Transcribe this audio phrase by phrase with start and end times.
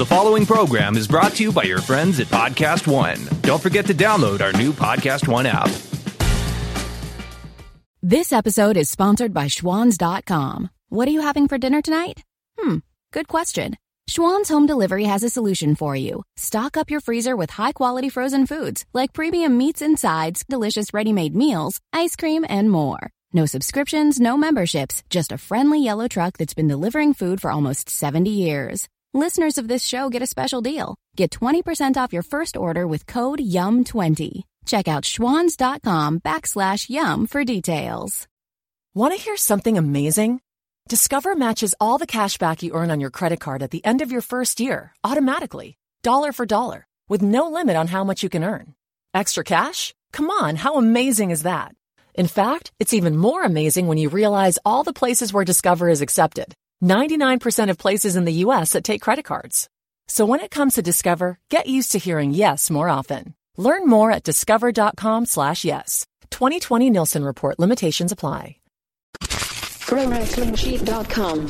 [0.00, 3.18] The following program is brought to you by your friends at Podcast One.
[3.42, 5.68] Don't forget to download our new Podcast One app.
[8.00, 10.70] This episode is sponsored by Schwans.com.
[10.88, 12.22] What are you having for dinner tonight?
[12.58, 12.76] Hmm,
[13.12, 13.76] good question.
[14.08, 16.22] Schwan's Home Delivery has a solution for you.
[16.34, 20.94] Stock up your freezer with high quality frozen foods like premium meats and sides, delicious
[20.94, 23.10] ready made meals, ice cream, and more.
[23.34, 27.90] No subscriptions, no memberships, just a friendly yellow truck that's been delivering food for almost
[27.90, 28.88] 70 years.
[29.14, 30.94] Listeners of this show get a special deal.
[31.16, 34.42] Get 20% off your first order with code YUM20.
[34.66, 38.28] Check out schwans.com backslash YUM for details.
[38.94, 40.40] Want to hear something amazing?
[40.88, 44.00] Discover matches all the cash back you earn on your credit card at the end
[44.00, 48.28] of your first year automatically, dollar for dollar, with no limit on how much you
[48.28, 48.74] can earn.
[49.12, 49.92] Extra cash?
[50.12, 51.74] Come on, how amazing is that?
[52.14, 56.00] In fact, it's even more amazing when you realize all the places where Discover is
[56.00, 59.68] accepted 99% of places in the US that take credit cards.
[60.08, 63.34] So when it comes to Discover, get used to hearing yes more often.
[63.56, 66.06] Learn more at discover.com slash yes.
[66.30, 68.56] 2020 Nielsen Report limitations apply.
[69.20, 71.48] ProWrestlingSheet.com.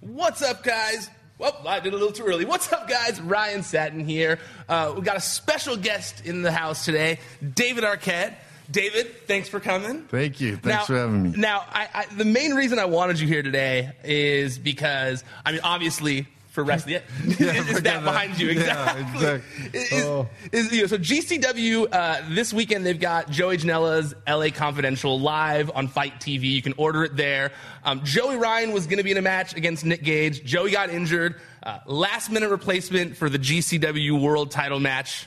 [0.00, 1.08] What's up, guys?
[1.38, 2.44] Well, I did a little too early.
[2.44, 3.20] What's up, guys?
[3.20, 4.38] Ryan Satin here.
[4.68, 7.18] Uh, we got a special guest in the house today,
[7.54, 8.34] David Arquette.
[8.70, 10.02] David, thanks for coming.
[10.02, 10.56] Thank you.
[10.56, 11.34] Thanks now, for having me.
[11.36, 15.60] Now, I, I, the main reason I wanted you here today is because, I mean,
[15.64, 19.02] obviously, for wrestling, yeah, is that, that behind you exactly?
[19.02, 19.80] Yeah, exactly.
[19.80, 20.28] Is, oh.
[20.52, 25.70] is, you know, so GCW uh, this weekend they've got Joey Janela's LA Confidential live
[25.74, 26.42] on FITE TV.
[26.42, 27.52] You can order it there.
[27.84, 30.44] Um, Joey Ryan was going to be in a match against Nick Gage.
[30.44, 31.40] Joey got injured.
[31.62, 35.26] Uh, last minute replacement for the GCW World Title match.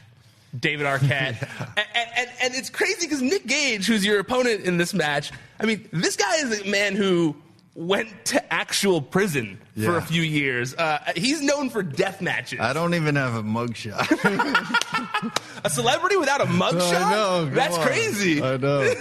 [0.60, 1.42] David Arquette.
[1.42, 1.70] yeah.
[1.78, 5.66] and, and, and, it's crazy because Nick Gage, who's your opponent in this match, I
[5.66, 7.36] mean, this guy is a man who
[7.76, 9.90] went to actual prison yeah.
[9.90, 10.74] for a few years.
[10.74, 12.60] Uh, he's known for death matches.
[12.62, 14.00] I don't even have a mugshot.
[15.64, 17.04] a celebrity without a mugshot?
[17.04, 17.46] I know.
[17.46, 17.86] That's on.
[17.86, 18.42] crazy.
[18.42, 18.80] I know.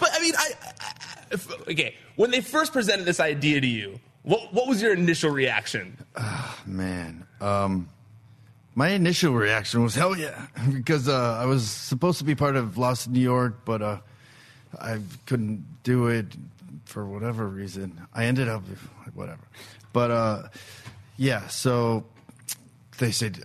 [0.00, 1.96] but I mean, I, I, okay.
[2.16, 5.96] When they first presented this idea to you, what, what was your initial reaction?
[6.16, 7.26] Oh, man.
[7.40, 7.88] Um,
[8.74, 12.76] my initial reaction was hell yeah, because uh, I was supposed to be part of
[12.78, 13.98] Lost in New York, but uh,
[14.80, 16.26] I couldn't do it
[16.84, 18.06] for whatever reason.
[18.12, 18.62] I ended up
[19.14, 19.42] whatever,
[19.92, 20.42] but uh,
[21.16, 21.46] yeah.
[21.48, 22.04] So
[22.98, 23.44] they said,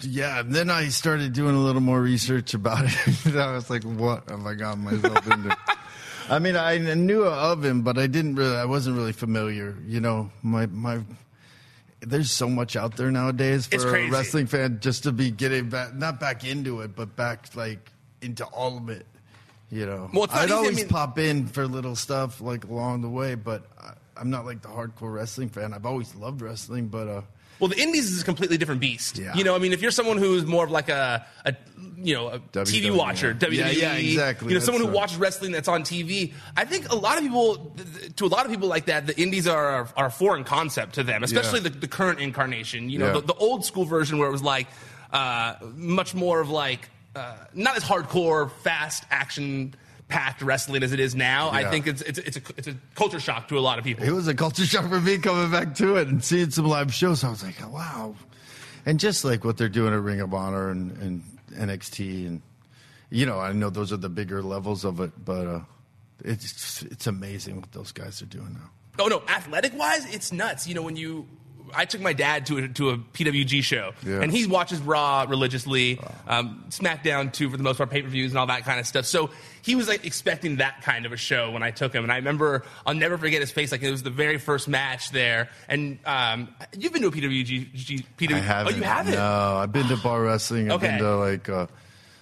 [0.00, 0.42] yeah.
[0.44, 3.26] Then I started doing a little more research about it.
[3.36, 5.56] I was like, what have I gotten myself into?
[6.30, 8.56] I mean, I knew of him, but I didn't really.
[8.56, 9.76] I wasn't really familiar.
[9.86, 11.00] You know, my my
[12.00, 15.94] there's so much out there nowadays for a wrestling fan just to be getting back,
[15.94, 17.90] not back into it, but back like
[18.20, 19.06] into all of it.
[19.70, 23.34] You know, well, I'd always mean, pop in for little stuff like along the way,
[23.34, 25.74] but I, I'm not like the hardcore wrestling fan.
[25.74, 27.20] I've always loved wrestling, but uh,
[27.60, 29.18] well, the Indies is a completely different beast.
[29.18, 29.34] Yeah.
[29.34, 31.54] You know, I mean, if you're someone who's more of like a, a
[32.00, 33.34] you know, a WWE, TV watcher.
[33.34, 34.48] WWE, Yeah, yeah, exactly.
[34.52, 35.00] You know, someone who That's right.
[35.02, 36.32] watches wrestling that's on TV.
[36.56, 37.74] I think a lot of people,
[38.16, 41.02] to a lot of people like that, the Indies are are a foreign concept to
[41.02, 41.70] them, especially Yeah.
[41.70, 42.88] the, the current incarnation.
[42.90, 43.12] You know, Yeah.
[43.14, 44.68] the, the old school version where it was like
[45.12, 49.74] uh, much more of like uh, not as hardcore, fast action
[50.08, 53.20] packed wrestling as it is now, I think it's it's it's a, it's a culture
[53.20, 54.04] shock to a lot of people.
[54.04, 56.92] It was a culture shock for me coming back to it and seeing some live
[56.92, 57.24] shows.
[57.24, 58.14] I was like, oh, wow.
[58.86, 61.22] And just like what they're doing at Ring of Honor and, and
[61.52, 62.26] NXT.
[62.26, 62.42] And,
[63.10, 65.60] you know, I know those are the bigger levels of it, but uh,
[66.24, 68.70] it's, it's amazing what those guys are doing now.
[69.00, 70.66] Oh no, athletic wise, it's nuts.
[70.66, 71.28] You know, when you,
[71.74, 74.20] I took my dad to a, to a PWG show, Yeah.
[74.22, 78.32] and he watches Raw religiously, um, SmackDown too for the most part, pay per views
[78.32, 79.04] and all that kind of stuff.
[79.06, 79.30] So
[79.62, 82.16] he was like expecting that kind of a show when I took him, and I
[82.16, 83.72] remember I'll never forget his face.
[83.72, 87.72] Like it was the very first match there, and um, you've been to a PWG,
[87.74, 88.72] G, PWG I haven't.
[88.74, 89.14] Oh, you haven't?
[89.14, 90.70] No, I've been to bar wrestling.
[90.70, 90.88] I've Okay.
[90.88, 91.66] been to like uh,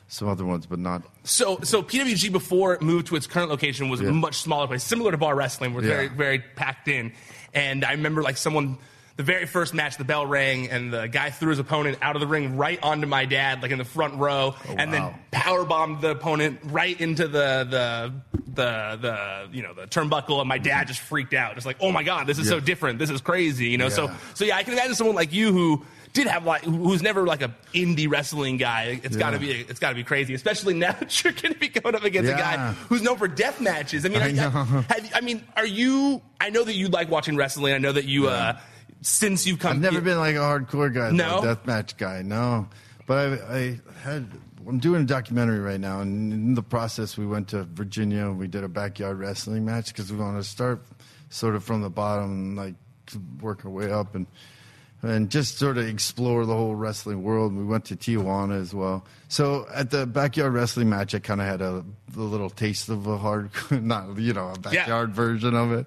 [0.08, 1.02] some other ones, but not.
[1.24, 4.84] So, so PWG before it moved to its current location was a much smaller place,
[4.84, 5.94] similar to bar wrestling, was Yeah.
[5.94, 7.12] very, very packed in.
[7.54, 8.78] And I remember like someone,
[9.16, 12.20] the very first match, the bell rang, and the guy threw his opponent out of
[12.20, 15.14] the ring right onto my dad, like in the front row, and then wow.
[15.30, 18.12] power bombed the opponent right into the the
[18.46, 21.92] the the you know the turnbuckle, and my dad just freaked out, just like, oh
[21.92, 23.88] my god, this is so different, this is crazy, you know.
[23.88, 24.16] So, Yeah.
[24.34, 25.84] so yeah, I can imagine someone like you who.
[26.12, 28.98] Did have like who's never like a indie wrestling guy?
[29.02, 31.60] It's got to be it's got to be crazy, especially now that you're going to
[31.60, 34.06] be going up against a guy who's known for death matches.
[34.06, 36.22] I mean, I I, have, I mean, are you?
[36.40, 37.74] I know that you like watching wrestling.
[37.74, 38.58] I know that you, uh,
[39.00, 41.40] since you've come, I've never been like a hardcore guy, No?
[41.40, 42.22] no deathmatch guy.
[42.22, 42.68] No,
[43.06, 44.26] but I, I had.
[44.66, 48.22] I'm doing a documentary right now, and in the process, we went to Virginia.
[48.26, 50.82] and We did a backyard wrestling match because we want to start
[51.28, 52.74] sort of from the bottom, and like
[53.40, 54.26] work our way up, and
[55.02, 57.54] and just sort of explore the whole wrestling world.
[57.54, 59.04] We went to Tijuana as well.
[59.28, 61.84] So at the backyard wrestling match, I kind of had a,
[62.16, 65.86] a little taste of a hard, not you know, a backyard version of it.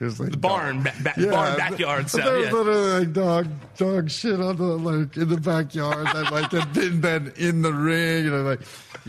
[0.00, 2.52] It was like The barn, ba- ba- barn backyard stuff, There was yeah.
[2.52, 3.46] literally like dog,
[3.76, 7.72] dog shit on the like in the backyard that like had been then in the
[7.72, 8.60] ring, you know, like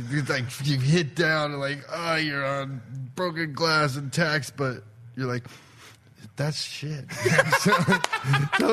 [0.09, 2.81] you like you hit down and like oh you're on
[3.15, 4.83] broken glass and tacks, but
[5.15, 5.43] you're like.
[6.35, 7.11] That's shit.
[7.59, 7.71] so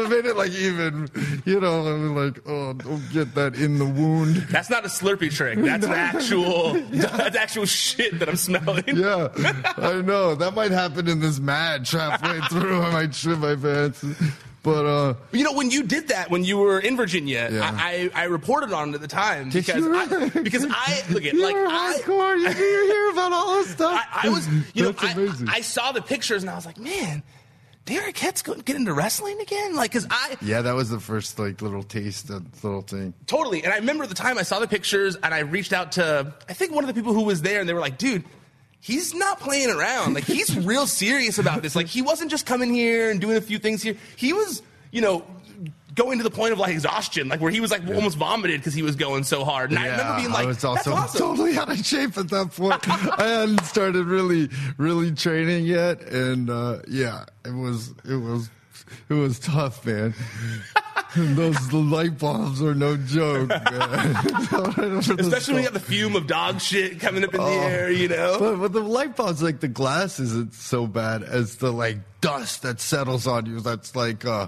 [0.05, 1.11] it made it like even,
[1.45, 4.37] you know, I was like, oh, don't get that in the wound.
[4.51, 5.59] That's not a Slurpee trick.
[5.59, 6.73] That's an actual.
[6.91, 8.85] That's actual shit that I'm smelling.
[8.87, 9.29] Yeah,
[9.77, 10.35] I know.
[10.35, 12.81] That might happen in this match halfway through.
[12.81, 14.03] I might shit my pants.
[14.63, 17.77] But, uh, You know, when you did that, when you were in Virginia, Yeah.
[17.79, 19.87] I, I I reported on it at the time because?
[19.87, 22.39] I, because I look at like I, hardcore.
[22.39, 24.03] You, hear about all this stuff.
[24.13, 25.31] I, I was, you know, I.
[25.49, 27.23] I saw the pictures and I was like, man,
[27.91, 29.75] Derek Het's going to get into wrestling again?
[29.75, 33.15] Like, because I yeah, that was the first like little taste, that little thing.
[33.27, 36.33] totally, and I remember the time I saw the pictures and I reached out to,
[36.49, 38.25] I think one of the people who was there, and they were like, dude.
[38.83, 40.15] He's not playing around.
[40.15, 41.77] Like he's real serious about this.
[41.77, 43.95] Like he wasn't just coming here and doing a few things here.
[44.17, 45.23] He was, you know,
[45.95, 48.75] going to the point of like exhaustion, like where he was like almost vomited because
[48.75, 49.71] he was going so hard.
[49.71, 52.29] And I remember being like, I was "That's also awesome." totally out of shape at
[52.29, 52.89] that point.
[52.89, 58.51] I hadn't started really, really training yet, and uh, yeah, it was, it was,
[59.09, 60.15] it was tough, man.
[61.17, 63.61] Those light bulbs are no joke, man.
[65.19, 68.07] Especially when you got the fume of dog shit coming up in the air, you
[68.07, 68.37] know.
[68.39, 68.39] Oh.
[68.39, 72.63] But, but the light bulbs, like the glass, isn't so bad as the like dust
[72.63, 73.59] that settles on you.
[73.59, 74.47] That's like, uh,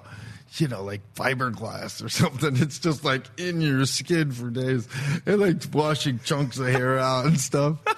[0.54, 2.56] you know, like fiberglass or something.
[2.56, 4.86] It's just like in your skin for days,
[5.26, 7.78] and like washing chunks of hair out and stuff.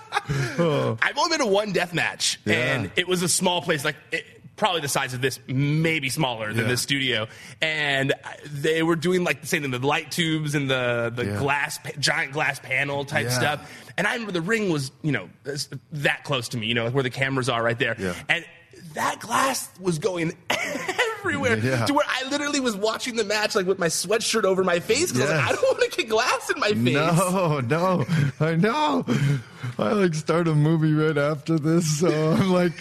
[0.58, 0.96] Oh.
[1.02, 2.54] I've only been to one death match, Yeah.
[2.76, 4.24] and it was a small place, like it,
[4.56, 6.68] probably the size of this, maybe smaller than Yeah.
[6.70, 7.26] this studio.
[7.60, 8.14] And
[8.50, 11.38] they were doing like the same thing, the light tubes and the the Yeah.
[11.40, 13.70] glass, giant glass panel type stuff.
[13.98, 15.28] And I remember the ring was, you know,
[15.92, 18.14] that close to me, you know, like where the cameras are right there.
[18.28, 18.46] And
[18.94, 20.32] that glass was going
[21.24, 21.86] everywhere Yeah.
[21.86, 25.12] to where I literally was watching the match like with my sweatshirt over my face
[25.12, 25.48] because Yes.
[25.48, 26.94] I don't want to get glass in my face.
[26.94, 28.04] No, no,
[28.40, 29.04] I know.
[29.78, 32.72] I like start a movie right after this, so I'm like,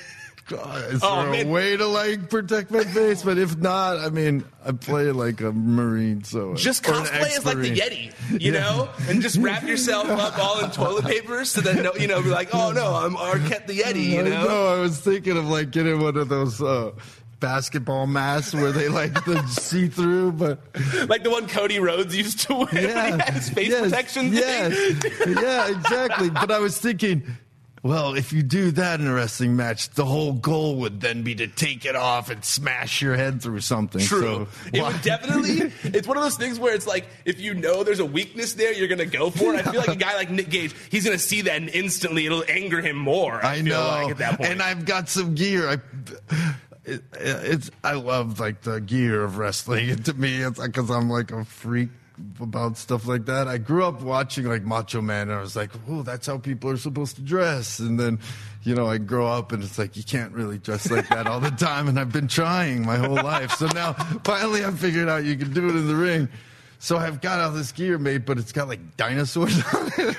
[0.49, 1.47] God, is Oh, there man.
[1.47, 3.23] a way to like protect my face?
[3.23, 7.57] But if not, I mean, I play like a marine, so Just cosplay as like
[7.59, 7.73] the.
[7.73, 11.93] Yeti, you know, and just wrap yourself up all in toilet paper so that no,
[11.95, 14.43] you know, be like, oh no, I'm Arquette the Yeti, you know.
[14.43, 14.67] know.
[14.75, 16.91] I was thinking of like getting one of those uh,
[17.43, 20.59] basketball masks where they like the see through, but
[21.09, 24.31] Like the one Cody Rhodes used to wear when he had his face yes, protection
[24.31, 24.97] thing.
[25.27, 26.29] Yeah, exactly.
[26.29, 27.23] But I was thinking,
[27.83, 31.35] well, if you do that in a wrestling match, the whole goal would then be
[31.35, 33.99] to take it off and smash your head through something.
[33.99, 34.21] True.
[34.21, 35.73] So, it why- would definitely.
[35.83, 38.71] It's one of those things where it's like if you know there's a weakness there,
[38.73, 39.67] you're gonna go for it.
[39.67, 42.45] I feel like a guy like Nick Gage, he's gonna see that and instantly it'll
[42.47, 43.43] anger him more.
[43.45, 44.49] I, I know, like at that point.
[44.49, 45.67] and I've got some gear.
[45.69, 49.95] I, it, it's I love like the gear of wrestling.
[50.03, 51.89] to me, it's because I'm like a freak
[52.39, 53.47] about stuff like that.
[53.47, 56.69] I grew up watching like Macho Man, and I was like, "Oh, that's how people
[56.69, 58.19] are supposed to dress." And then,
[58.63, 61.39] you know, I grow up, and it's like you can't really dress like that all
[61.39, 61.87] the time.
[61.87, 65.53] And I've been trying my whole life, so now finally I figured out you can
[65.53, 66.29] do it in the ring.
[66.79, 70.17] So I've got all this gear made, but it's got like dinosaurs on it.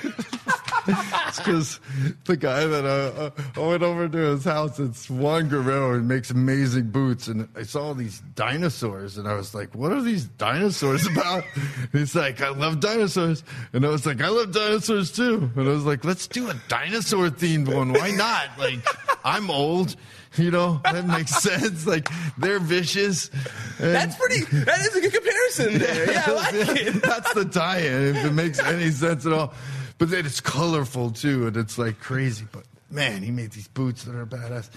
[0.87, 1.79] It's because
[2.25, 6.07] the guy that uh, uh, I went over to his house, it's Juan Guerrero, and
[6.07, 7.27] makes amazing boots.
[7.27, 11.43] And I saw these dinosaurs, and I was like, "What are these dinosaurs about?"
[11.91, 15.71] he's like, "I love dinosaurs," and I was like, "I love dinosaurs too." And I
[15.71, 17.93] was like, "Let's do a dinosaur themed one.
[17.93, 18.79] Why not?" Like,
[19.23, 19.95] I'm old.
[20.37, 21.87] You know, that makes sense.
[21.87, 23.29] Like, they're vicious.
[23.79, 24.43] and- That's pretty.
[24.65, 26.11] That is a good comparison there.
[26.11, 27.01] Yeah, I like it.
[27.03, 29.53] That's the tie-in, if it makes any sense at all.
[29.97, 32.45] But then it's colorful too, and it's like crazy.
[32.51, 34.69] But man, he made these boots that are badass.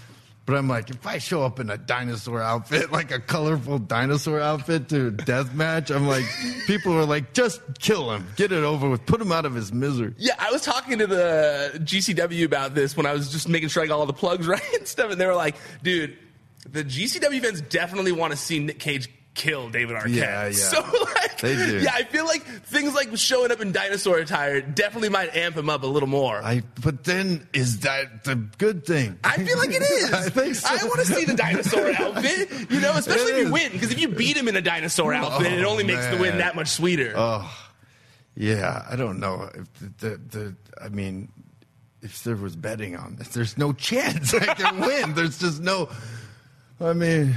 [0.48, 4.40] But I'm like, if I show up in a dinosaur outfit, like a colorful dinosaur
[4.40, 6.24] outfit to a death match, I'm like,
[6.66, 9.74] people are like, just kill him, get it over with, put him out of his
[9.74, 10.14] misery.
[10.16, 13.82] Yeah, I was talking to the GCW about this when I was just making sure
[13.82, 16.16] I got all the plugs right and stuff, and they were like, "Dude,
[16.66, 20.52] the GCW fans definitely want to see Nick Gage kill David Arquette." Yeah, yeah.
[20.52, 20.80] So
[21.14, 21.78] like, They do.
[21.80, 25.70] yeah, I feel like things like showing up in dinosaur attire definitely might amp him
[25.70, 26.42] up a little more.
[26.42, 29.18] I, but then is that the good thing?
[29.24, 30.12] I feel like it is.
[30.12, 30.68] I think so.
[30.68, 33.72] I want to see the dinosaur outfit, you know, especially if you win.
[33.72, 36.34] Because if you beat him in a dinosaur outfit, it Oh, only makes the win
[36.34, 37.14] oh, that much sweeter.
[37.16, 37.50] Oh,
[38.36, 38.84] yeah.
[38.90, 41.30] I don't know if the, the, the I mean,
[42.02, 45.14] if there was betting on this, there's no chance I can win.
[45.14, 45.88] There's just no.
[46.80, 47.34] I mean,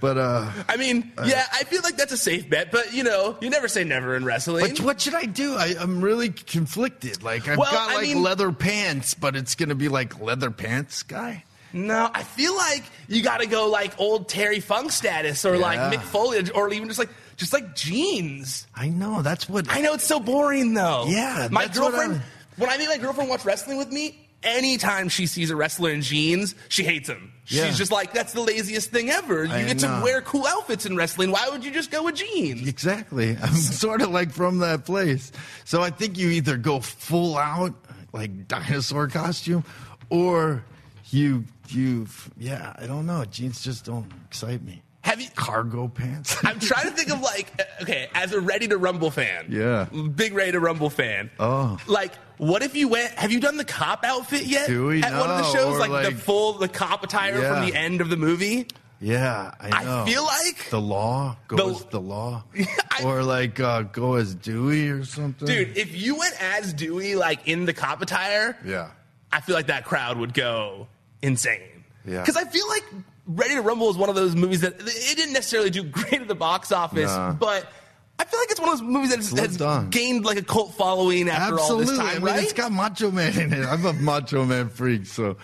[0.00, 3.36] but uh, I mean, yeah, I feel like that's a safe bet, but you know,
[3.40, 4.66] you never say never in wrestling.
[4.68, 5.54] but what should I do?
[5.54, 7.22] I, I'm really conflicted.
[7.22, 10.50] Like I've Well, got I like mean- leather pants, but it's gonna be like leather
[10.50, 11.44] pants guy.
[11.72, 15.76] No, I feel like you got to go like old Terry Funk status or like
[15.76, 15.92] Yeah.
[15.92, 18.66] Mick Foley or even just like just like jeans.
[18.74, 21.04] I know that's what I know it's so boring though.
[21.08, 22.12] Yeah, my girlfriend.
[22.14, 22.22] I'm-
[22.56, 26.02] When I make my girlfriend watch wrestling with me, anytime she sees a wrestler in
[26.02, 27.32] jeans, she hates him.
[27.46, 27.66] Yeah.
[27.66, 29.44] She's just like, "That's the laziest thing ever.
[29.44, 31.30] You I get to wear cool outfits in wrestling.
[31.30, 33.36] Why would you just go with jeans?" Exactly.
[33.42, 35.32] I'm sort of like from that place.
[35.64, 37.74] So I think you either go full out,
[38.12, 39.64] like dinosaur costume,
[40.10, 40.64] or
[41.10, 43.24] you, you, yeah, I don't know.
[43.24, 44.82] Jeans just don't excite me.
[45.08, 45.28] Have you?
[45.34, 46.36] Cargo pants.
[46.44, 47.48] I'm trying to think of like,
[47.82, 49.84] okay, as a Ready to Rumble fan, Yeah.
[50.14, 51.30] big Ready to Rumble fan.
[51.40, 51.78] Oh.
[51.86, 53.12] like, what if you went?
[53.12, 54.68] Have you done the cop outfit yet?
[54.68, 55.02] Dewey?
[55.02, 57.54] At one of the shows, or like, the full the cop attire Yeah.
[57.54, 58.66] from the end of the movie.
[59.00, 59.70] yeah, I
[60.02, 62.44] I feel like- the law go The- as the law,
[62.90, 65.46] I- or like uh, go as Dewey or something.
[65.48, 68.90] Dude, if you went as Dewey, like in the cop attire, Yeah.
[69.32, 70.86] I feel like that crowd would go
[71.22, 71.60] insane.
[72.04, 72.20] Yeah.
[72.20, 72.84] Because I feel like
[73.28, 76.28] Ready to Rumble is one of those movies that it didn't necessarily do great at
[76.28, 77.32] the box office, Nah.
[77.34, 77.70] but
[78.18, 81.28] I feel like it's one of those movies that has, gained like a cult following
[81.28, 81.84] after Absolutely.
[81.84, 82.42] all this time, I mean, right?
[82.42, 83.64] it's got Macho Man in it.
[83.64, 85.36] I'm a Macho Man freak, so.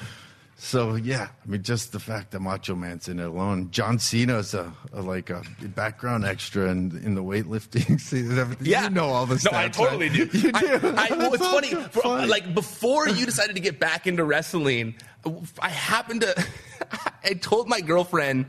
[0.57, 3.71] So yeah, I mean, just the fact that Macho Man's in it alone.
[3.71, 5.43] John Cena's a, a like a
[5.75, 8.67] background extra in, in the weightlifting and everything.
[8.67, 9.53] Yeah, you know all the stuff.
[9.53, 10.31] No, I totally right?
[10.31, 10.38] do.
[10.38, 10.95] You do.
[10.97, 11.69] I, well, it's funny.
[11.75, 12.29] For, funny.
[12.29, 14.95] like before you decided to get back into wrestling,
[15.61, 16.47] I happened to.
[17.25, 18.47] I told my girlfriend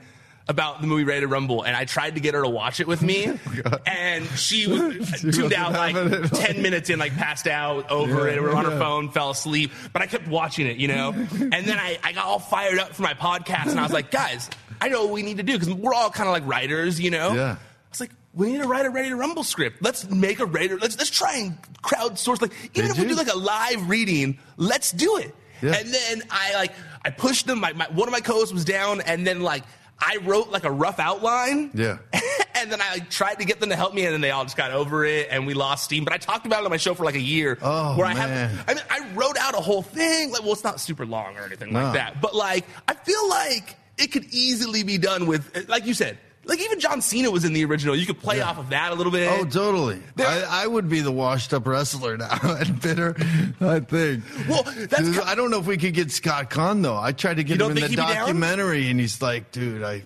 [0.48, 2.88] about the movie Ready to Rumble, and I tried to get her to watch it
[2.88, 3.26] with me,
[3.86, 5.96] and she was She tuned out like
[6.32, 9.72] ten minutes in, like passed out over Yeah, it, or on her phone, fell asleep.
[9.94, 11.12] But I kept watching it, you know.
[11.14, 14.12] and then I, I got all fired up for my podcast, and I was like,
[14.12, 17.00] guys, I know what we need to do because we're all kind of like writers,
[17.00, 17.34] you know.
[17.34, 17.56] Yeah.
[17.56, 19.82] I was like, we need to write a Ready to Rumble script.
[19.82, 20.76] Let's make a Ready.
[20.76, 22.42] Let's let's try and crowdsource.
[22.42, 25.34] Like even Did if we do like a live reading, let's do it.
[25.62, 25.74] Yeah.
[25.76, 27.60] And then I like I pushed them.
[27.60, 29.64] My, my one of my co-hosts was down, and then like
[30.00, 31.72] I wrote like a rough outline.
[31.74, 31.98] Yeah.
[32.56, 34.44] and then I like, tried to get them to help me, and then they all
[34.44, 36.04] just got over it, and we lost steam.
[36.04, 37.58] But I talked about it on my show for like a year.
[37.62, 38.50] Oh, where I man.
[38.50, 40.32] have, I mean, I wrote out a whole thing.
[40.32, 41.84] Like, well, it's not super long or anything No.
[41.84, 45.94] like that, but like, I feel like it could easily be done with, like you
[45.94, 47.96] said, like even John Cena was in the original.
[47.96, 48.50] You could play Yeah.
[48.50, 49.30] off of that a little bit.
[49.32, 50.02] Oh, totally.
[50.16, 53.16] There- I, I would be the washed up wrestler now and bitter,
[53.60, 54.24] I think.
[54.48, 56.98] Well, that's I don't know if we could get Scott Caan, though.
[56.98, 58.16] I tried to get him in the think he'd be down?
[58.16, 60.04] documentary, and he's like, dude, I.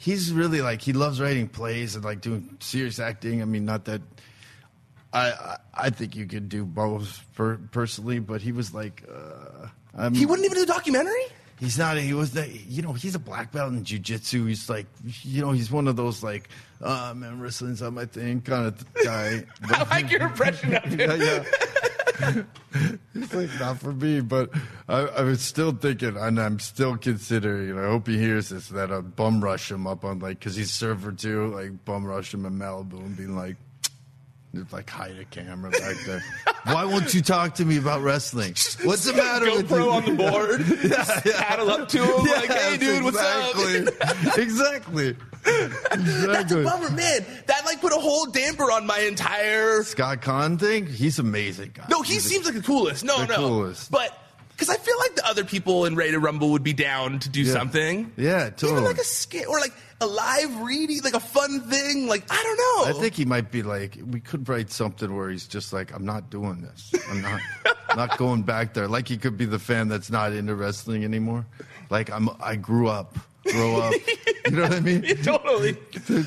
[0.00, 3.42] He's really like, he loves writing plays and like doing serious acting.
[3.42, 4.00] I mean, not that.
[5.12, 9.66] I, I, think you could do both per, personally, but he was like, uh,
[9.96, 11.24] I'm, he wouldn't even do a documentary.
[11.60, 11.96] He's not.
[11.96, 12.48] He was the.
[12.48, 14.48] You know, he's a black belt in jujitsu.
[14.48, 14.86] He's like,
[15.22, 16.48] you know, he's one of those like,
[16.80, 19.44] uh, man, wrestling's not my thing kind of guy.
[19.64, 21.00] I like your impression of him.
[21.00, 21.44] yeah, yeah.
[23.14, 24.50] He's like not for me, but
[24.88, 27.70] I, I was still thinking, and I'm still considering.
[27.70, 30.56] And I hope he hears this that I bum rush him up on like because
[30.56, 33.56] he's server too, like bum rush him in Malibu and being like,
[34.54, 36.24] Just like hide a camera back there.
[36.64, 38.54] Why won't you talk to me about wrestling?
[38.82, 39.90] What's the matter with GoPro you?
[39.90, 40.60] on the board.
[40.90, 41.42] yeah, yeah.
[41.44, 43.54] Paddle up to him like, hey, dude, what's up?
[44.38, 45.16] exactly.
[45.52, 46.26] exactly.
[46.26, 47.26] That's a bummer, man.
[47.46, 49.82] That like put a whole damper on my entire.
[49.82, 51.72] Scott Caan thing, he's amazing.
[51.74, 51.84] Guy.
[51.90, 53.04] No, he He's a- seems like the coolest.
[53.04, 53.90] No, The no, coolest.
[53.90, 54.16] but
[54.50, 57.42] because I feel like the other people in to Rumble would be down to do
[57.42, 57.52] Yeah.
[57.52, 58.12] something.
[58.16, 62.06] Yeah, Even like a skit or like a live reading, like a fun thing.
[62.06, 62.90] Like I don't know.
[62.90, 66.04] I think he might be like, we could write something where he's just like, I'm
[66.04, 66.92] not doing this.
[67.10, 67.40] I'm not,
[67.96, 68.88] not going back there.
[68.88, 71.46] Like he could be the fan that's not into wrestling anymore.
[71.90, 73.18] Like I'm, I grew up,
[73.52, 73.94] grow up.
[74.46, 75.02] You know what I mean?
[75.22, 75.76] totally.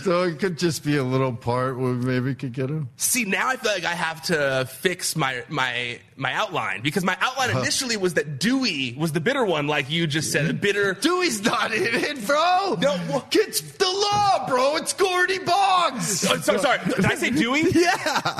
[0.03, 2.89] So it could just be a little part where maybe could get him.
[2.97, 7.17] See, now I feel like I have to fix my my my outline because my
[7.19, 10.93] outline initially was that Dewey was the bitter one, like you just said, a bitter.
[10.93, 12.77] Dewey's not in it, bro.
[12.79, 14.75] No, well- it's the law, bro.
[14.75, 16.25] It's Gordy Boggs.
[16.29, 17.61] Oh, so, sorry, did I say Dewey?
[17.71, 17.95] Yeah.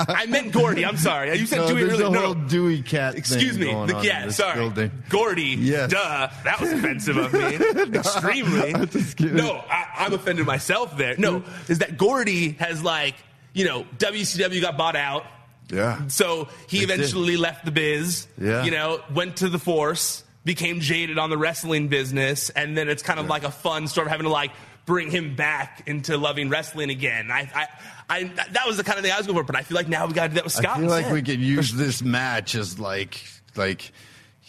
[0.08, 0.84] I meant Gordy.
[0.84, 1.36] I'm sorry.
[1.36, 2.06] You said No, Dewey there's earlier.
[2.06, 2.48] a No, whole no.
[2.48, 3.14] Dewey cat.
[3.16, 3.72] Excuse thing me.
[3.72, 4.58] going The, on yeah, sorry.
[4.58, 4.90] Building.
[5.08, 5.56] Gordy.
[5.58, 5.90] Yes.
[5.90, 6.28] Duh.
[6.44, 7.56] That was offensive of me.
[7.98, 8.71] Extremely.
[8.74, 9.36] I'm just kidding.
[9.36, 11.16] No, I, I'm offended myself there.
[11.18, 13.14] No, is that Gordy has like,
[13.52, 15.24] you know, WCW got bought out.
[15.70, 16.06] Yeah.
[16.08, 16.94] So he They did.
[16.98, 18.26] eventually left the biz.
[18.40, 18.64] Yeah.
[18.64, 23.02] You know, went to the force, became jaded on the wrestling business, and then it's
[23.02, 24.50] kind of like a fun story of having to like
[24.84, 27.30] bring him back into loving wrestling again.
[27.30, 27.68] I, I,
[28.10, 29.88] I that was the kind of thing I was going for, but I feel like
[29.88, 30.76] now we got to do that with Scott.
[30.76, 33.22] I feel like we could use this match as like
[33.54, 33.92] like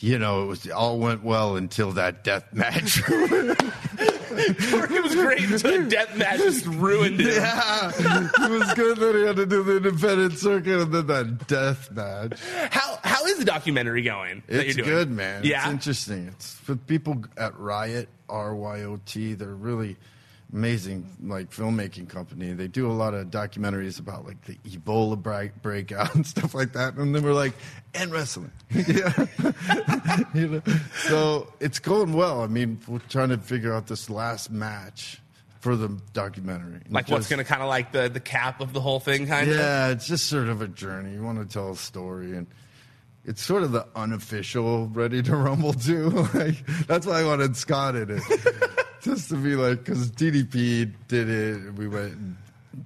[0.03, 3.01] you know it was all went well until that death match.
[3.07, 7.35] it was great until the death match just ruined it.
[7.35, 11.47] yeah, it was good that he had to do the independent circuit and then that
[11.47, 12.39] death match.
[12.69, 14.43] How how is the documentary going?
[14.47, 14.97] that It's you're doing?
[14.97, 15.41] good, man.
[15.45, 15.63] Yeah.
[15.63, 16.27] It's interesting.
[16.27, 19.33] It's for people at RYOT, R Y O T.
[19.35, 19.95] They're really
[20.53, 22.53] amazing, like filmmaking company.
[22.53, 26.73] They do a lot of documentaries about like the Ebola break, breakout and stuff like
[26.73, 26.95] that.
[26.95, 27.53] And then we're like,
[27.93, 28.51] and wrestling.
[28.69, 29.25] yeah.
[30.33, 30.61] you know?
[31.07, 32.41] So it's going well.
[32.41, 35.19] I mean, we're trying to figure out this last match
[35.59, 36.81] for the documentary.
[36.89, 39.49] like what's going to kind of like the the cap of the whole thing, kind
[39.49, 39.55] of.
[39.55, 41.13] yeah, it's just sort of a journey.
[41.13, 42.47] You want to tell a story, and
[43.23, 46.09] it's sort of the unofficial Ready to Rumble too.
[46.33, 48.23] like that's why I wanted Scott in it,
[49.03, 52.37] just to be like, because DDP did it, we went and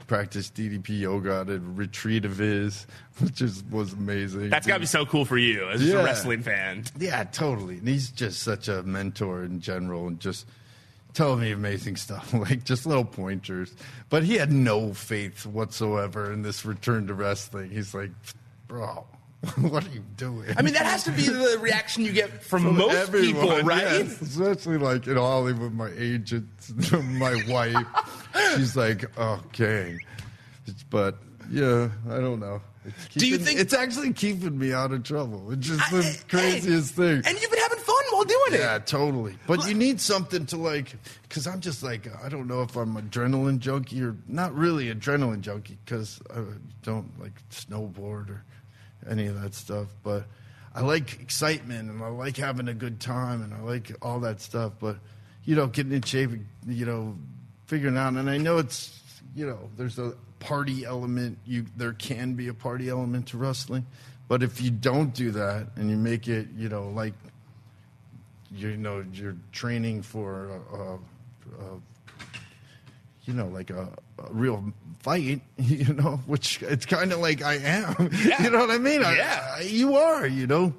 [0.07, 2.87] practiced DDP yoga at a retreat of his,
[3.19, 4.49] which is was amazing.
[4.49, 6.83] That's got to be so cool for you as just a wrestling fan.
[6.99, 7.77] Yeah, totally.
[7.77, 10.45] And he's just such a mentor in general and just
[11.13, 13.73] telling me amazing stuff, like just little pointers.
[14.09, 17.69] But he had no faith whatsoever in this return to wrestling.
[17.69, 18.11] He's like,
[18.67, 19.05] bro,
[19.57, 20.47] what are you doing?
[20.57, 23.61] I mean, that has to be the reaction you get from, From most everyone, people,
[23.61, 23.81] right?
[23.83, 24.21] yes.
[24.21, 26.47] Especially like in Hollywood, my agent,
[27.03, 27.85] my wife,
[28.55, 29.97] she's like, oh, okay.
[30.89, 31.17] But
[31.51, 32.61] yeah, I don't know.
[32.85, 35.51] It's Do you think- it's actually keeping me out of trouble?
[35.51, 37.21] It's just I- the hey, craziest thing.
[37.25, 38.59] And you've been having fun while doing it.
[38.59, 39.37] Yeah, totally.
[39.45, 42.95] But you need something to like, because I'm just like, I don't know if I'm
[42.95, 46.39] adrenaline junkie or not really adrenaline junkie because I
[46.81, 48.43] don't like snowboard or
[49.09, 49.87] any of that stuff.
[50.03, 50.25] But
[50.73, 54.41] I like excitement and I like having a good time and I like all that
[54.41, 54.73] stuff.
[54.79, 54.97] But,
[55.45, 56.31] you know, getting in shape,
[56.67, 57.17] you know,
[57.65, 59.01] figuring out, and I know it's,
[59.35, 61.37] you know, there's a party element.
[61.45, 63.85] You There can be a party element to wrestling.
[64.27, 67.13] But if you don't do that and you make it, you know, like
[68.51, 71.79] you know you're training for a, a, a
[73.25, 73.89] you know like a, a
[74.29, 78.43] real fight you know which it's kind of like i am Yeah.
[78.43, 79.55] you know what i mean I- Yeah.
[79.57, 80.73] I- you are you know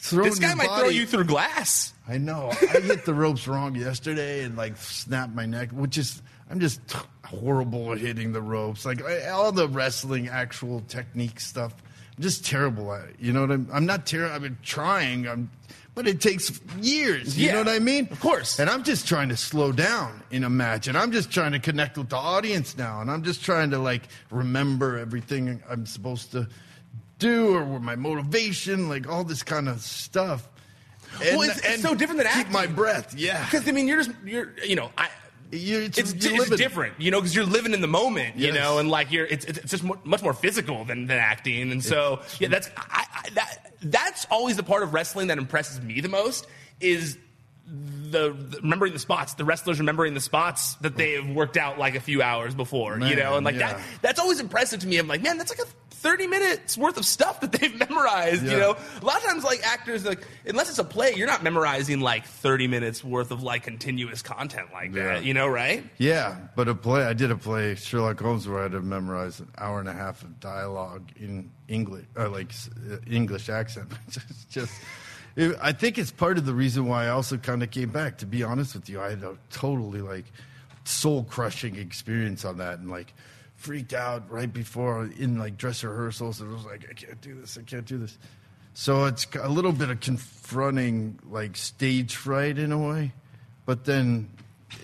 [0.00, 1.92] Throwing This guy might throw you through glass.
[2.06, 2.50] I know.
[2.52, 6.80] I hit the ropes wrong yesterday and like snapped my neck, which is I'm just
[7.24, 8.86] horrible at hitting the ropes.
[8.86, 11.74] Like I- all the wrestling actual technique stuff,
[12.16, 13.16] I'm just terrible at it.
[13.18, 13.68] You know what I'm?
[13.72, 14.36] I'm not terrible.
[14.36, 15.26] I've been trying.
[15.26, 15.50] I'm,
[15.98, 17.36] but it takes years.
[17.36, 18.06] You Yeah, know what I mean?
[18.12, 18.60] of course.
[18.60, 21.58] And I'm just trying to slow down in a match, and I'm just trying to
[21.58, 26.30] connect with the audience now, and I'm just trying to like remember everything I'm supposed
[26.32, 26.46] to
[27.18, 30.48] do or my motivation, like all this kind of stuff.
[31.20, 32.52] And, Well, it's- it's so different than keep acting.
[32.52, 33.14] my breath.
[33.16, 35.08] Yeah, Because I mean, you're just you're you know I.
[35.50, 38.78] You- It's, you're it's different, you know, because you're living in the moment, you know,
[38.80, 41.82] and like you're, it's, it's it's just more, much more physical than, than acting, and
[41.82, 46.00] so yeah, that's I, I, that that's always the part of wrestling that impresses me
[46.00, 46.46] the most
[46.80, 47.18] is
[47.66, 51.78] the, the remembering the spots, the wrestlers remembering the spots that they have worked out
[51.78, 53.74] like a few hours before, you know, and like yeah.
[53.74, 54.96] that that's always impressive to me.
[54.96, 58.44] I'm like, man, that's like a 30 minutes worth of stuff that they've memorized.
[58.44, 61.42] You know, a lot of times like actors like unless it's a play, you're not
[61.42, 65.04] memorizing like 30 minutes worth of like continuous content like Yeah.
[65.14, 65.24] that.
[65.24, 65.82] You know, right?
[65.98, 67.02] Yeah, but a play.
[67.04, 69.92] I did a play, Sherlock Holmes, where I had to memorize an hour and a
[69.92, 72.52] half of dialogue in English, or like
[72.90, 73.88] uh, English accent.
[74.06, 74.72] It's just,
[75.36, 78.18] it, I think it's part of the reason why I also kind of came back.
[78.18, 80.24] To be honest with you, I had a totally like
[80.84, 83.12] soul crushing experience on that, and like
[83.58, 86.40] freaked out right before in like dress rehearsals.
[86.40, 87.58] And I was like, I can't do this.
[87.58, 88.16] I can't do this.
[88.72, 93.12] So it's a little bit of confronting like stage fright in a way,
[93.66, 94.30] but then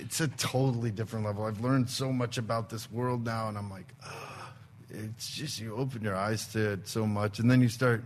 [0.00, 1.44] it's a totally different level.
[1.44, 4.52] I've learned so much about this world now, and I'm like, ah,
[4.90, 8.02] it's just you open your eyes to it so much, and then you start,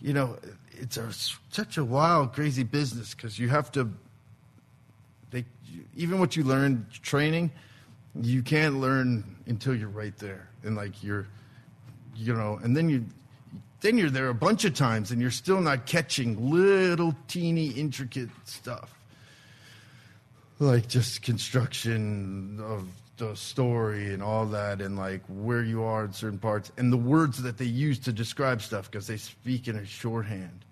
[0.00, 0.38] you know,
[0.70, 1.12] it's a,
[1.50, 3.92] such a wild, crazy business because you have to.
[5.30, 5.44] They
[5.94, 7.50] even what you learn training,
[8.20, 11.26] you can't learn until you're right there, and like you're,
[12.16, 13.04] you know, and then you.
[13.80, 18.28] Then you're there a bunch of times and you're still not catching little teeny intricate
[18.42, 18.98] stuff
[20.58, 26.12] like just construction of the story and all that and like where you are in
[26.12, 29.76] certain parts and the words that they use to describe stuff because they speak in
[29.76, 30.64] a shorthand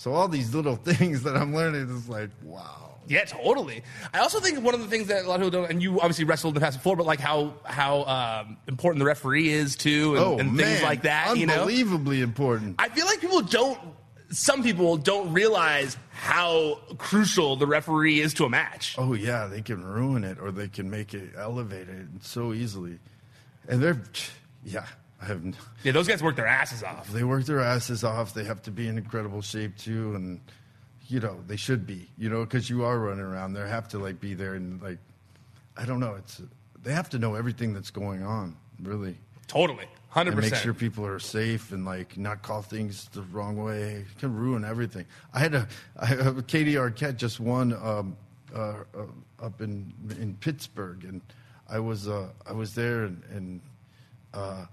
[0.00, 3.82] so all these little things that i'm learning is like wow Yeah, totally.
[4.14, 5.98] I also think one of the things that a lot of people don't, and you
[6.00, 9.74] obviously wrestled in the past before, but like how how um, important the referee is
[9.74, 11.36] too, and, oh and man things like that.
[11.36, 13.78] You know, unbelievably important I feel like people don't.
[14.30, 18.94] Some people don't realize how crucial the referee is to a match.
[18.96, 22.98] oh yeah they can ruin it or they can make it elevated so easily
[23.68, 24.00] and they're
[24.64, 24.86] yeah
[25.20, 27.08] i have n- Yeah, those guys work their asses off.
[27.12, 28.32] they work their asses off.
[28.34, 30.40] They have to be in incredible shape too, and
[31.08, 32.08] you know they should be.
[32.18, 33.52] You know, because you are running around.
[33.54, 34.98] They have to like be there and like,
[35.76, 36.14] I don't know.
[36.14, 36.40] It's
[36.82, 38.56] they have to know everything that's going on.
[38.82, 43.22] Really, Totally, hundred and make sure people are safe and like not call things the
[43.22, 44.06] wrong way.
[44.10, 45.04] It can ruin everything.
[45.34, 48.16] I had a, I Katie Arquette just won um,
[48.54, 48.58] uh,
[48.96, 49.04] uh,
[49.42, 51.20] up in in Pittsburgh, and
[51.68, 53.22] I was uh, I was there and.
[53.34, 53.60] and
[54.32, 54.64] uh,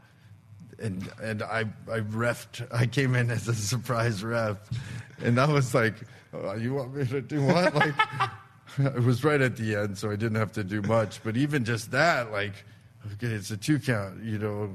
[0.80, 2.68] and and I I refed.
[2.74, 4.58] I came in as a surprise ref,
[5.24, 5.96] and I was like,
[6.34, 7.94] oh, "You want me to do what?" Like,
[8.80, 11.24] it was right at the end, so I didn't have to do much.
[11.24, 12.54] But even just that, like,
[13.14, 14.70] okay, it's a two count, you know,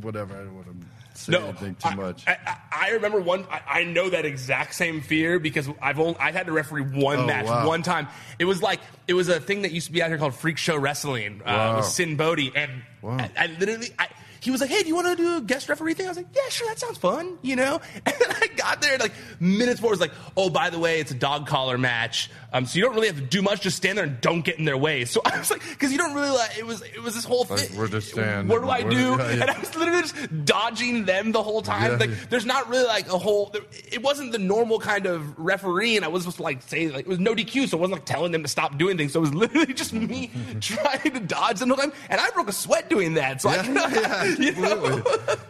[0.00, 0.34] whatever.
[0.34, 2.24] I don't want to say anything too I, much.
[2.26, 2.36] I,
[2.72, 3.46] I, remember one.
[3.50, 7.20] I, I know that exact same fear because I've only I've had to referee one
[7.20, 7.66] Oh, match wow.
[7.66, 8.08] one time.
[8.38, 10.58] It was like it was a thing that used to be out here called Freak
[10.58, 11.76] Show Wrestling uh, Wow.
[11.78, 12.70] with Sinn Bodhi, and
[13.02, 13.16] Wow.
[13.18, 13.88] I, I literally.
[13.98, 14.08] I,
[14.40, 16.16] he was like, "Hey, do you want to do a guest referee thing?" I was
[16.16, 17.80] like, "Yeah, sure, that sounds fun," you know.
[18.06, 20.78] And then I got there, and like minutes before, it was like, "Oh, by the
[20.78, 23.60] way, it's a dog collar match, um, so you don't really have to do much.
[23.62, 25.98] Just stand there and don't get in their way." So I was like, "Because you
[25.98, 27.78] don't really like." It was it was this whole Like, thing.
[27.78, 28.96] where to stand What do I do?
[28.96, 29.40] yeah, yeah.
[29.42, 31.92] And I was literally just dodging them the whole time.
[31.92, 31.96] Yeah.
[31.98, 33.54] Like, there's not really like a whole.
[33.92, 37.00] It wasn't the normal kind of referee, and I was supposed to like say like
[37.06, 39.12] it was no DQ, so it wasn't like telling them to stop doing things.
[39.12, 42.30] So it was literally just me trying to dodge them the whole time, and I
[42.30, 43.42] broke a sweat doing that.
[43.42, 44.35] So I, yeah, you know?
[44.36, 45.02] Completely,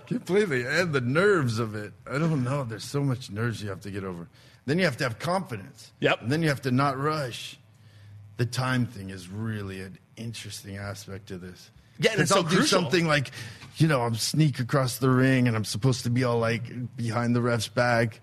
[0.07, 1.93] completely, and the nerves of it.
[2.11, 2.65] I don't know.
[2.65, 4.29] There's so much nerves you have to get over.
[4.67, 5.93] Then you have to have confidence.
[6.01, 6.23] Yep.
[6.23, 7.59] And then you have to not rush.
[8.37, 11.71] The time thing is really an interesting aspect of this.
[11.99, 12.83] Yeah, and it's 'Cause so I'll do crucial.
[12.83, 13.31] something like,
[13.77, 17.35] you know, I'm sneak across the ring and I'm supposed to be all like behind
[17.35, 18.21] the ref's back,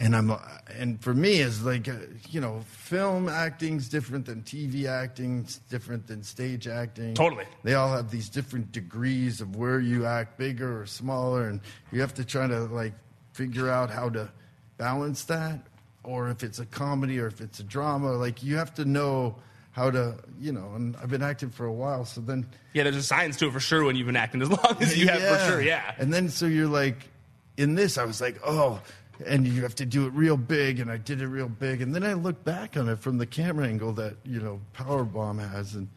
[0.00, 0.32] and I'm,
[0.76, 1.94] and for me, it's like, uh,
[2.30, 5.40] you know, film acting's different than TV acting.
[5.40, 7.14] It's different than stage acting.
[7.14, 7.46] Totally.
[7.64, 12.00] They all have these different degrees of where you act bigger or smaller, and you
[12.00, 12.92] have to try to like
[13.32, 14.30] figure out how to
[14.76, 15.66] balance that,
[16.04, 18.12] or if it's a comedy or if it's a drama.
[18.12, 19.36] Like you have to know
[19.72, 20.74] how to, you know.
[20.76, 23.52] And I've been acting for a while, so then yeah, there's a science to it
[23.52, 25.60] for sure when you've been acting as long as you have for sure.
[25.60, 25.92] Yeah.
[25.98, 27.08] And then so you're like,
[27.56, 28.80] in this, I was like, oh,
[29.26, 31.94] and you have to do it real big, and I did it real big, and
[31.94, 35.74] then I look back on it from the camera angle that you know Powerbomb has,
[35.74, 35.88] and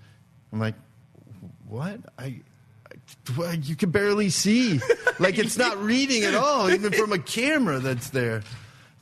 [0.53, 0.75] I'm like,
[1.67, 1.99] what?
[2.17, 2.23] I.
[2.25, 2.41] I-
[3.63, 4.79] You can barely see.
[5.19, 8.43] Like it's not reading at all, even from a camera that's there.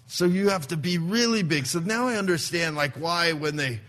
[0.08, 1.66] So you have to be really big.
[1.66, 3.80] So now I understand like why when they,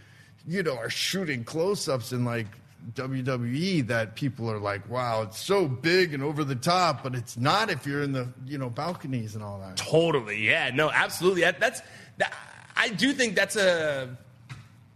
[0.46, 2.46] you know, are shooting close-ups and like
[2.94, 7.36] WWE that people are like, wow, it's so big and over the top, but it's
[7.36, 9.76] not if you're in the you know balconies and all that.
[9.76, 10.38] Totally.
[10.46, 10.70] Yeah.
[10.74, 10.90] No.
[10.90, 11.42] Absolutely.
[11.42, 11.82] That, that's.
[12.18, 12.34] That,
[12.76, 14.16] I do think that's a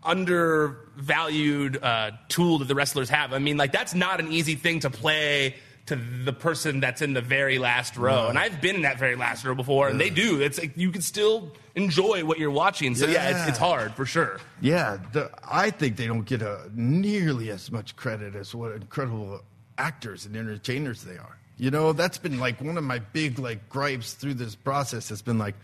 [0.02, 3.32] undervalued uh, tool that the wrestlers have.
[3.32, 7.12] I mean, like that's not an easy thing to play to the person that's in
[7.12, 8.28] the very last row.
[8.28, 10.40] And I've been in that very last row before, and they do.
[10.40, 12.94] It's like you can still enjoy what you're watching.
[12.94, 14.40] So yeah, it's, it's hard for sure.
[14.60, 19.42] Yeah, the, I think they don't get a, nearly as much credit as what incredible
[19.76, 21.38] actors and entertainers they are.
[21.56, 25.22] You know, that's been like one of my big like gripes through this process has
[25.22, 25.54] been like,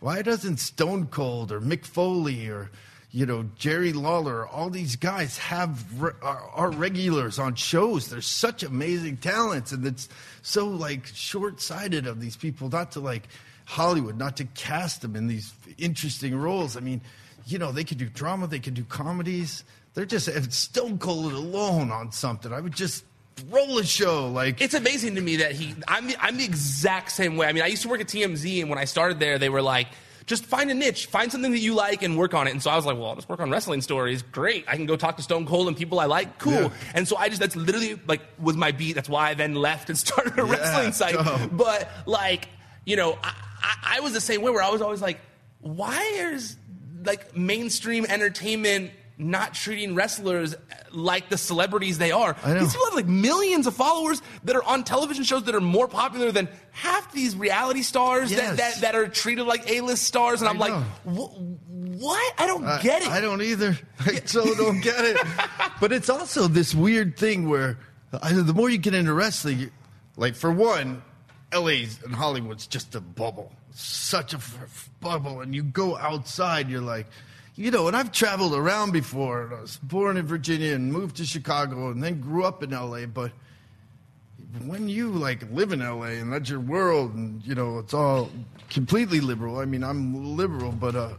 [0.00, 2.70] why doesn't Stone Cold or Mick Foley or
[3.10, 8.08] you know Jerry Lawler, all these guys have re- are, are regulars on shows?
[8.08, 10.08] They're such amazing talents, and it's
[10.42, 13.28] so like short sighted of these people not to like
[13.64, 16.76] Hollywood, not to cast them in these interesting roles.
[16.76, 17.00] I mean,
[17.46, 19.64] you know, they could do drama, they could do comedies.
[19.94, 22.52] They're just Stone Cold alone on something.
[22.52, 23.04] I would just
[23.50, 25.74] roll a show like It's amazing to me that he.
[25.86, 27.46] I'm the, I'm the exact same way.
[27.46, 29.62] I mean, I used to work at TMZ, and when I started there, they were
[29.62, 29.88] like,
[30.28, 32.52] just find a niche, find something that you like, and work on it.
[32.52, 34.22] And so I was like, well, I'll just work on wrestling stories.
[34.22, 36.38] Great, I can go talk to Stone Cold and people I like.
[36.38, 36.52] Cool.
[36.52, 36.70] Yeah.
[36.94, 38.92] And so I just that's literally like was my beat.
[38.92, 41.14] That's why I then left and started a Yeah, wrestling site.
[41.14, 41.50] dope.
[41.52, 42.48] But like,
[42.86, 45.18] you know, I, I, I was the same way where I was always like,
[45.60, 46.00] why
[46.32, 46.56] is
[47.04, 50.54] like mainstream entertainment not treating wrestlers
[50.92, 52.34] like the celebrities they are?
[52.46, 55.88] These people have like millions of followers that are on television shows that are more
[55.88, 58.56] popular than half these reality stars that, Yes.
[58.56, 60.40] that, that are treated like A-list stars.
[60.40, 61.12] And I I'm like, know.
[61.12, 62.34] "Wh- what?
[62.38, 63.08] I don't I- get it.
[63.08, 63.76] I don't either.
[64.00, 65.16] I so don't get it.
[65.80, 67.78] But it's also this weird thing where
[68.22, 69.70] I, the more you get into wrestling,
[70.16, 71.02] like for one,
[71.54, 76.80] LA's and Hollywood's just a bubble, such a f- bubble, and you go outside, you're
[76.80, 77.06] like.
[77.58, 79.42] You know, and I've traveled around before.
[79.42, 82.70] and I was born in Virginia and moved to Chicago and then grew up in
[82.70, 83.06] LA.
[83.06, 83.32] But
[84.64, 88.30] when you like live in LA and that's your world and you know it's all
[88.70, 89.58] completely liberal.
[89.58, 91.14] I mean, I'm liberal, but uh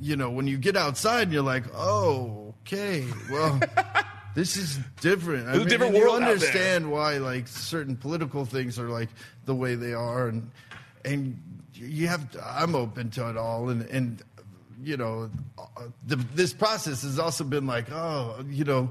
[0.00, 3.06] you know, when you get outside and you're like, "Oh, okay.
[3.30, 3.60] Well,
[4.34, 6.28] this is different." I a different world you out there.
[6.30, 9.10] understand why like certain political things are like
[9.44, 10.50] the way they are and
[11.04, 11.38] and
[11.74, 14.22] you have to, I'm open to it all and and
[14.82, 15.30] you know,
[16.06, 18.90] the, this process has also been like, oh, you know,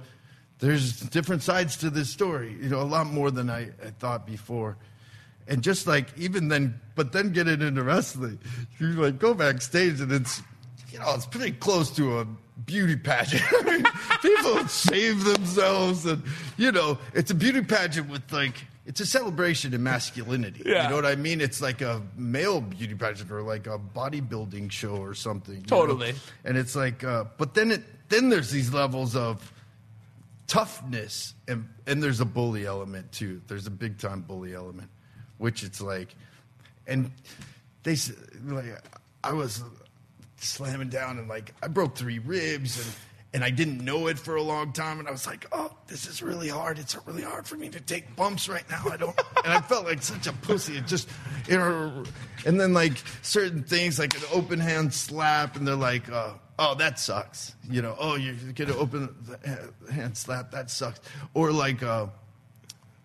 [0.59, 4.25] there's different sides to this story, you know, a lot more than I, I thought
[4.25, 4.77] before.
[5.47, 8.39] And just like, even then, but then get it into wrestling,
[8.79, 10.41] you like go backstage and it's,
[10.91, 12.27] you know, it's pretty close to a
[12.65, 13.43] beauty pageant.
[14.21, 16.23] People shave themselves and,
[16.57, 20.63] you know, it's a beauty pageant with like, it's a celebration of masculinity.
[20.65, 20.83] Yeah.
[20.83, 21.39] You know what I mean?
[21.39, 25.55] It's like a male beauty pageant or like a bodybuilding show or something.
[25.55, 25.67] you know?
[25.67, 26.13] Totally.
[26.43, 29.51] And it's like, uh, but then it then there's these levels of
[30.47, 33.41] toughness and and there's a bully element too.
[33.47, 34.89] There's a big time bully element,
[35.37, 36.13] which it's like,
[36.85, 37.09] and
[37.83, 37.95] they
[38.45, 38.65] like
[39.23, 39.63] I was
[40.37, 42.95] slamming down and like I broke three ribs and.
[43.33, 46.05] And I didn't know it for a long time, and I was like, "Oh, this
[46.05, 46.77] is really hard.
[46.77, 48.83] It's really hard for me to take bumps right now.
[48.91, 50.77] I don't." and I felt like such a pussy.
[50.77, 51.09] It just,
[51.47, 52.03] you know,
[52.45, 52.93] and then like
[53.23, 57.81] certain things, like an open hand slap, and they're like, uh, "Oh, that sucks." You
[57.81, 59.09] know, "Oh, you get an open
[59.91, 60.51] hand slap.
[60.51, 60.99] That sucks."
[61.33, 62.07] Or like, uh,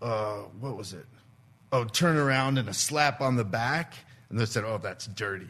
[0.03, 1.07] uh, what was it?
[1.73, 3.95] Oh, turn around and a slap on the back,
[4.29, 5.49] and they said, "Oh, that's dirty."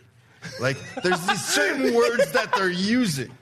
[0.61, 3.33] Like, there's these certain words that they're using.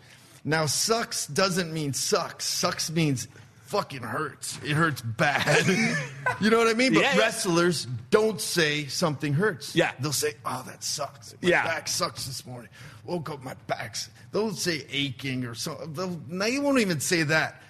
[0.48, 2.44] Now, sucks doesn't mean sucks.
[2.46, 3.26] Sucks means
[3.64, 4.58] fucking hurts.
[4.64, 5.66] It hurts bad.
[6.40, 6.94] you know what I mean?
[6.94, 7.20] But Yeah, yeah.
[7.20, 9.74] wrestlers don't say something hurts.
[9.74, 9.90] Yeah.
[9.98, 11.34] They'll say, "Oh, that sucks.
[11.42, 11.64] My Yeah.
[11.64, 12.70] back sucks this morning.
[13.04, 16.24] Woke up, my back's." They'll say aching or something.
[16.28, 17.60] Now you won't even say that.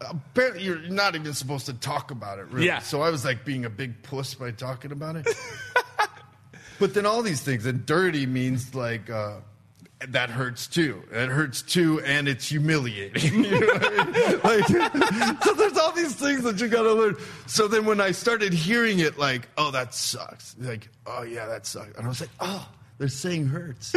[0.00, 2.66] Apparently, you're not even supposed to talk about it, really.
[2.66, 2.78] Yeah.
[2.78, 5.26] So I was like being a big puss by talking about it.
[6.78, 9.38] but then all these things, and dirty means like uh,
[10.08, 11.02] that hurts too.
[11.12, 13.44] It hurts too, and it's humiliating.
[13.50, 14.40] You know I mean?
[14.44, 14.66] Like,
[15.44, 17.16] so there's all these things that you got to learn.
[17.46, 20.56] So then when I started hearing it, like, oh, that sucks.
[20.58, 21.96] Like, oh yeah, that sucks.
[21.96, 22.66] And I was like, oh,
[22.98, 23.94] they're saying hurts.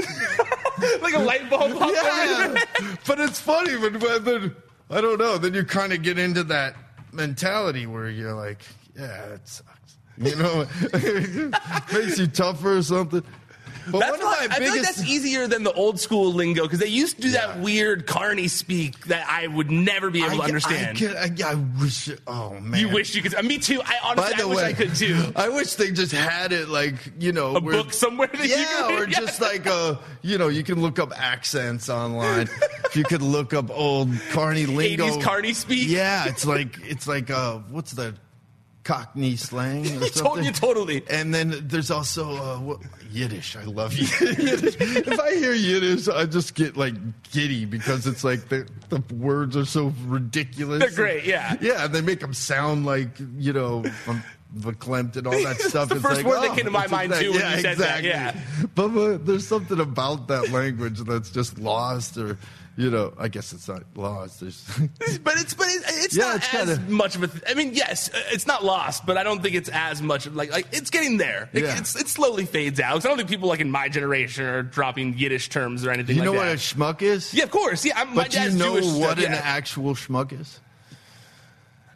[1.01, 2.55] like a light bulb yeah.
[3.05, 4.55] but it's funny when, when then
[4.89, 5.37] I don't know.
[5.37, 6.75] Then you kind of get into that
[7.11, 8.61] mentality where you're like,
[8.97, 9.69] yeah, it sucks.
[10.17, 10.67] You know,
[11.91, 13.23] makes you tougher or something.
[13.91, 16.87] But That's why, I feel like that's easier than the old school lingo because they
[16.87, 21.01] used to do that weird carny speak that I would never be able to understand.
[21.01, 22.09] I, I, I wish.
[22.27, 23.35] Oh man, you wish you could.
[23.35, 23.81] Uh, me too.
[23.83, 25.31] I honestly, I wish I could too.
[25.35, 28.65] I wish they just had it like you know A book somewhere that you yeah,
[28.65, 29.11] can or read.
[29.15, 32.49] just like a you know you can look up accents online.
[32.85, 35.89] if you could look up old carny lingo, 80s carny speak.
[35.89, 38.15] Yeah, it's like it's like uh what's the
[38.83, 40.43] Cockney slang or something?
[40.43, 41.03] you totally.
[41.09, 42.79] And then there's also uh, what,
[43.11, 43.55] Yiddish.
[43.55, 44.75] I love Yiddish.
[44.79, 46.93] if I hear Yiddish, I just get like
[47.31, 50.79] giddy because it's like the, the words are so ridiculous.
[50.79, 51.55] They're great, yeah.
[51.61, 53.83] Yeah, and they make them sound like you know.
[54.07, 54.23] Um,
[54.55, 55.89] verklempt and all that stuff.
[55.89, 57.55] the It's first like, word that oh, came to my mind, exact- too, when yeah,
[57.55, 58.09] you said that, exactly.
[58.09, 58.67] yeah.
[58.75, 62.37] But uh, there's something about that language that's just lost, or
[62.75, 64.39] you know, I guess it's not lost.
[64.41, 64.63] There's
[65.23, 67.27] but it's but it's, it's Yeah, not it's as kinda- much of a.
[67.27, 70.27] Th- I mean, yes, uh, it's not lost, but I don't think it's as much.
[70.27, 71.49] Like like it's getting there.
[71.53, 71.77] It, Yeah.
[71.77, 72.93] it's, it slowly fades out.
[72.95, 76.15] 'Cause I don't think people like in my generation are dropping Yiddish terms or anything.
[76.15, 76.47] you like know that.
[76.47, 77.33] what a schmuck is?
[77.33, 77.85] Yeah, of course.
[77.85, 79.41] Yeah, I'm, my But do you know Jewish, what so, an yeah.
[79.43, 80.59] actual schmuck is?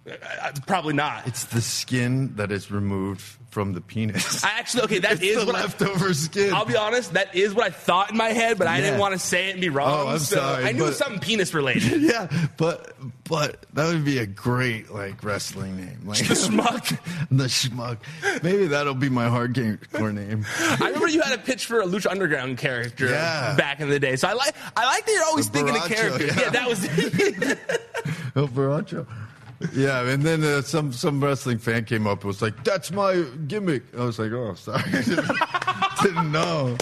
[0.09, 1.27] Uh, Probably not.
[1.27, 4.43] It's the skin that is removed from the penis.
[4.43, 4.99] I actually okay.
[4.99, 6.53] That it's is the what leftover skin.
[6.53, 7.13] I, I'll be honest.
[7.13, 9.53] That is what I thought in my head, but I didn't want to say it
[9.53, 9.89] and be wrong.
[9.89, 12.01] Oh, I'm so sorry, I knew it was something penis related.
[12.01, 12.93] yeah, but
[13.27, 17.27] but that would be a great like wrestling name, like The schmuck.
[17.31, 17.97] the schmuck.
[18.43, 20.45] Maybe that'll be my hard hardcore name.
[20.59, 23.55] I remember you had a pitch for a Lucha Underground character Yeah.
[23.55, 24.15] back in the day.
[24.17, 26.35] So I like I like that you're always The thinking of Baracho, characters.
[26.35, 26.41] yeah.
[26.43, 26.85] Yeah, that was
[28.35, 29.07] El Baracho.
[29.73, 33.25] Yeah, and then uh, some some wrestling fan came up and was like, "That's my
[33.47, 34.83] gimmick." I was like, "Oh, sorry,
[36.03, 36.77] didn't know."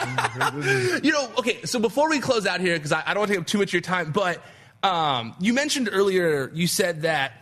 [1.02, 3.34] you know, okay, so before we close out here, because I, I don't want to
[3.34, 4.42] take up too much of your time, but
[4.82, 7.32] um, you mentioned earlier, you said that,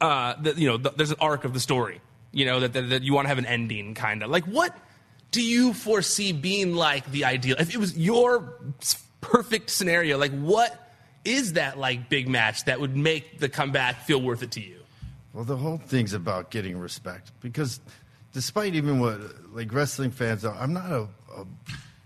[0.00, 2.00] uh, that you know, th- there's an arc of the story,
[2.32, 4.30] you know, that, that, that you want to have an ending, kind of.
[4.30, 4.76] Like, what
[5.30, 7.56] do you foresee being like the ideal?
[7.58, 8.54] If it was your
[9.20, 10.85] perfect scenario, like, what
[11.26, 14.76] is that, like, big match that would make the comeback feel worth it to you?
[15.32, 17.80] Well, the whole thing's about getting respect because,
[18.32, 19.20] despite even what
[19.52, 21.46] like wrestling fans are, I'm not a, a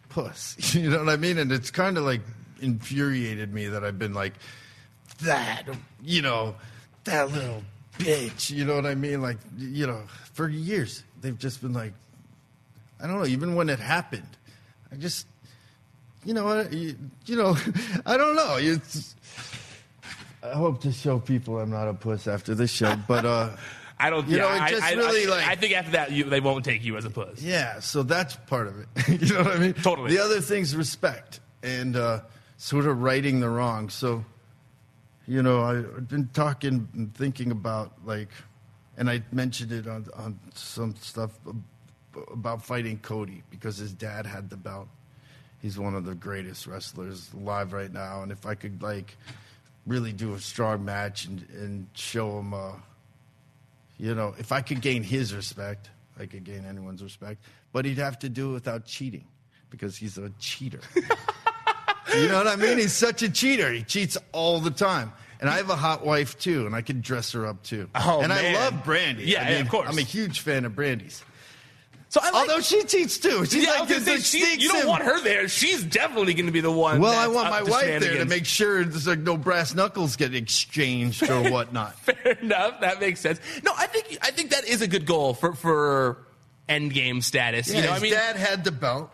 [0.09, 0.57] puss.
[0.75, 1.39] You know what I mean?
[1.39, 2.23] And it's kind of like
[2.61, 4.33] infuriated me that I've been like
[5.23, 5.63] that.
[6.03, 6.57] You know,
[7.05, 7.63] that little
[7.99, 8.51] bitch.
[8.51, 9.23] You know what I mean?
[9.23, 10.03] Like you know,
[10.33, 11.93] for years they've just been like,
[13.01, 13.27] I don't know.
[13.27, 14.37] Even when it happened,
[14.91, 15.27] I just,
[16.25, 16.73] you know what?
[16.73, 17.57] You, you know,
[18.07, 18.57] I don't know.
[18.59, 19.15] It's.
[20.43, 23.51] I hope to show people I'm not a puss after this show, but uh,
[23.99, 24.27] I don't.
[24.29, 26.25] You yeah, know, it I- just I, really, I, like- I think after that, you,
[26.25, 27.43] they won't take you as a puss.
[27.43, 28.87] yeah, so that's part of it.
[29.23, 29.73] you know what I mean?
[29.75, 30.11] Totally.
[30.15, 32.21] The other thing's respect and uh,
[32.57, 33.91] sort of righting the wrong.
[33.91, 34.25] So,
[35.27, 38.29] you know, I've been talking and thinking about like,
[38.97, 41.33] and I mentioned it on on some stuff
[42.33, 44.89] about fighting Cody because his dad had the belt.
[45.61, 49.17] He's one of the greatest wrestlers alive right now, and if I could like
[49.87, 52.73] really do a strong match and, and show him, uh,
[53.99, 57.43] you know, if I could gain his respect, I could gain anyone's respect,
[57.73, 59.25] but he'd have to do it without cheating
[59.71, 60.81] because he's a cheater.
[62.15, 62.79] you know what I mean?
[62.79, 63.73] He's such a cheater.
[63.73, 65.13] He cheats all the time.
[65.41, 67.89] And I have a hot wife too, and I can dress her up too.
[67.95, 68.57] Oh, and man.
[68.57, 69.27] I love Brandi.
[69.27, 69.89] Yeah, I yeah, of course.
[69.89, 71.25] I'm a huge fan of Brandi's.
[72.11, 73.45] So I like, Although she cheats too.
[73.45, 75.49] She's yeah, like was this say, she- you don't in- want her there.
[75.49, 77.01] She's definitely going to be the one.
[77.01, 80.35] Well, I want my wife there to make sure there's like no brass knuckles get
[80.35, 81.95] exchanged or whatnot.
[82.01, 82.81] Fair enough.
[82.81, 83.39] That makes sense.
[83.63, 86.19] No, I think I think that is a good goal for for
[86.69, 87.71] end game status.
[87.71, 89.09] Yeah, you know, I mean, dad had the belt.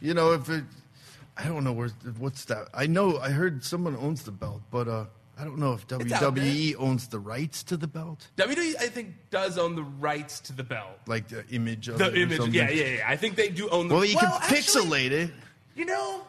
[0.00, 0.64] You know, if it,
[1.36, 2.66] I don't know where what's that.
[2.74, 5.04] I know I heard someone owns the belt, but uh,
[5.42, 9.58] I don't know if WWE owns the rights to the belt, WWE I think does
[9.58, 11.00] own the rights to the belt.
[11.08, 13.04] like the image of The image, yeah, yeah, yeah.
[13.08, 13.94] I think they do own the.
[13.96, 15.30] Well, you can actually, pixelate it.
[15.74, 16.20] You know,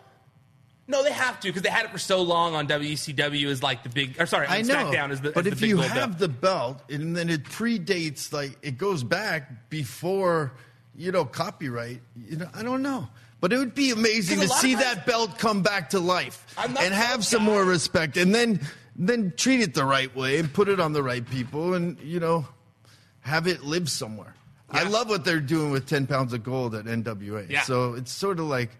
[0.88, 3.84] no, they have to because they had it for so long on WCW as like
[3.84, 4.19] the big.
[4.19, 5.30] Or sorry, I on know, SmackDown is the.
[5.32, 6.17] but as if the you have belt.
[6.17, 10.54] the belt and then it predates, like it goes back before,
[10.97, 12.02] you know, copyright.
[12.17, 13.08] You know, I don't know,
[13.41, 16.73] but it would be amazing to see times- that belt come back to life I'm
[16.73, 17.52] not and have some guy.
[17.52, 18.60] more respect, and then
[18.95, 22.19] then treat it the right way and put it on the right people, and you
[22.19, 22.47] know,
[23.21, 24.36] have it live somewhere.
[24.69, 27.49] I love what they're doing with ten pounds of gold at NWA.
[27.49, 27.62] Yeah.
[27.62, 28.71] So it's sort of like.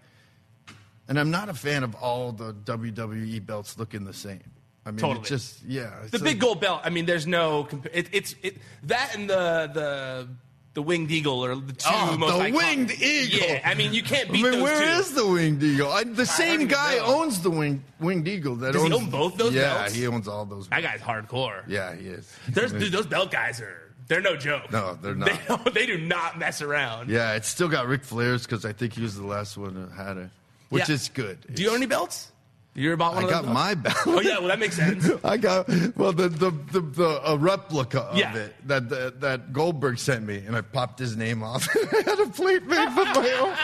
[1.06, 4.40] And I'm not a fan of all the WWE belts looking the same.
[4.86, 5.20] I mean, Totally.
[5.20, 5.90] it's just yeah.
[6.10, 6.80] the big like- gold belt.
[6.82, 7.68] I mean, there's no.
[7.92, 10.28] It, it's it, that and the the
[10.74, 13.48] the winged eagle are the two Oh, most the iconic- winged eagle.
[13.48, 15.00] Yeah, I mean, you can't I mean, those where two.
[15.00, 15.90] is the winged eagle?
[15.90, 17.22] I, the same guy know.
[17.22, 18.56] owns the winged winged eagle.
[18.56, 19.54] That Does he owns, own both those belts?
[19.54, 19.94] yeah, belts?
[19.94, 20.68] he owns all those.
[20.68, 21.62] That guy's hardcore.
[21.68, 22.30] Yeah, he is.
[22.48, 23.80] There's, dude, those belt guys are.
[24.06, 24.70] They're no joke.
[24.70, 25.30] No, they're not.
[25.48, 27.08] don't- they do not mess around.
[27.08, 29.94] Yeah, it's still got Ric Flair's because I think he was the last one that
[29.96, 30.30] had it,
[30.68, 30.94] which Yeah.
[30.96, 31.38] is good.
[31.54, 32.30] Do you own any belts?
[32.76, 33.96] You ever bought one I of got my belt.
[34.06, 35.08] Oh yeah, well that makes sense.
[35.24, 38.34] I got well the the the, the a replica of Yeah.
[38.34, 41.68] it that, that that Goldberg sent me, and I popped his name off.
[41.92, 43.56] I had a plate made for my own.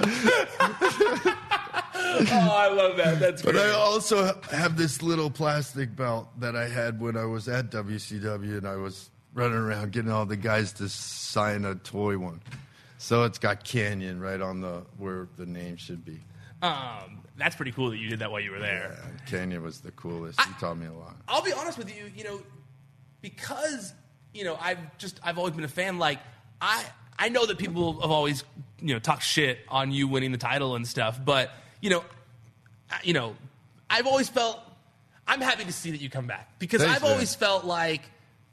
[1.22, 3.18] oh, I love that.
[3.20, 3.54] That's great.
[3.54, 3.70] But great.
[3.70, 8.58] I also have this little plastic belt that I had when I was at WCW,
[8.58, 12.40] and I was running around getting all the guys to sign a toy one.
[12.98, 16.20] So it's got Kanyon right on the where the name should be.
[16.62, 18.96] Um, that's pretty cool that you did that while you were there.
[19.02, 20.40] Yeah, Kanyon was the coolest.
[20.40, 21.16] He taught me a lot.
[21.28, 22.40] I'll be honest with you, you know,
[23.20, 23.92] because
[24.32, 25.98] you know I've just I've always been a fan.
[25.98, 26.18] Like
[26.60, 26.84] I
[27.18, 28.44] I know that people have always
[28.80, 32.04] you know talked shit on you winning the title and stuff, but you know,
[32.90, 33.36] I- you know,
[33.88, 34.60] I've always felt
[35.26, 37.12] I'm happy to see that you come back because Thanks, I've man.
[37.12, 38.02] always felt like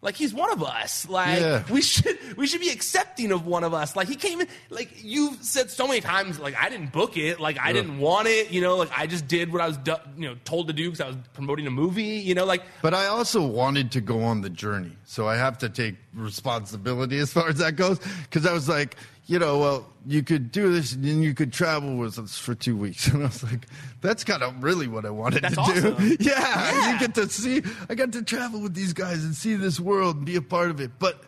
[0.02, 1.10] like he's one of us.
[1.10, 1.64] Like Yeah.
[1.72, 3.96] we should we should be accepting of one of us.
[3.96, 7.40] Like he came in like you've said so many times like I didn't book it,
[7.40, 9.80] like I didn't want it, you know, like I just did what I was
[10.18, 12.94] you know told to do because I was promoting a movie, you know, like But
[12.94, 17.34] I also wanted to go on the journey, so I have to take responsibility as
[17.34, 18.00] far as that goes.
[18.24, 18.96] Because I was like,
[19.28, 22.56] you know, well, you could do this, and then you could travel with us for
[22.56, 23.68] two weeks, and I was like,
[24.02, 25.96] that's kind of really what I wanted That's to awesome.
[25.98, 26.18] do.
[26.20, 26.94] Yeah, Yeah.
[26.94, 27.62] you get to see.
[27.90, 30.70] I got to travel with these guys and see this world and be a part
[30.72, 30.92] of it.
[30.98, 31.22] But,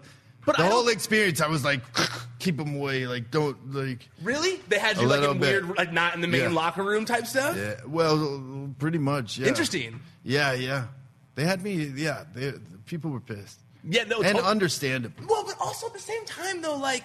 [0.46, 1.82] But the I whole experience, I was like,
[2.40, 3.06] keep them away.
[3.06, 4.08] Like, don't like.
[4.24, 5.64] really they had you like in bit.
[5.66, 6.50] weird like not in the main Yeah.
[6.50, 7.58] locker room type stuff.
[7.58, 9.38] Yeah, well, pretty much.
[9.38, 9.48] Yeah.
[9.50, 10.00] Interesting.
[10.24, 10.86] Yeah, yeah.
[11.36, 11.92] They had me.
[11.96, 12.54] Yeah, they,
[12.86, 13.60] people were pissed.
[13.84, 15.24] Yeah, no, and tot- understandable.
[15.28, 17.04] Well, but also at the same time though, like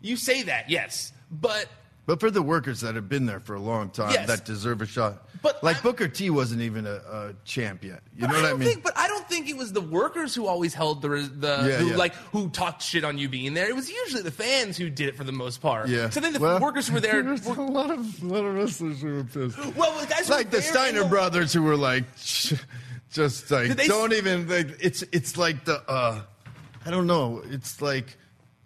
[0.00, 1.66] you say that, yes, but
[2.06, 4.26] But for the workers that have been there for a long time, Yes.
[4.26, 5.28] that deserve a shot.
[5.42, 8.00] But like I'm- Booker T wasn't even a, a champ yet.
[8.16, 8.68] You know what I mean?
[8.68, 11.76] Think, but I don't think it was the workers who always held the the Yeah,
[11.78, 11.96] who yeah.
[11.96, 13.68] like who talked shit on you being there.
[13.68, 15.88] It was usually the fans who did it for the most part.
[15.88, 16.10] yeah.
[16.10, 17.22] So then the Well, workers who were there.
[17.30, 19.58] There's a lot of a lot of wrestlers who were pissed.
[19.76, 22.04] well, the guys like were the Steiner in the- brothers who were like,
[23.12, 24.48] just like they- don't even.
[24.48, 26.22] Like, it's it's like the uh,
[26.84, 27.42] I don't know.
[27.46, 28.16] It's like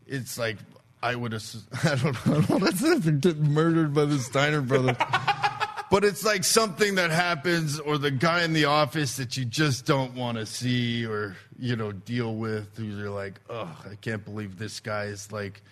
[0.07, 0.57] it's like
[1.05, 1.45] I would have.
[1.85, 2.33] I don't know.
[2.33, 2.59] I don't know.
[2.67, 4.97] That's not get murdered by the Steiner brothers.
[5.91, 9.87] But it's like something that happens, or the guy in the office that you just
[9.87, 12.77] don't want to see or, you know, deal with.
[12.77, 15.63] Who you're like, oh, I can't believe this guy is like,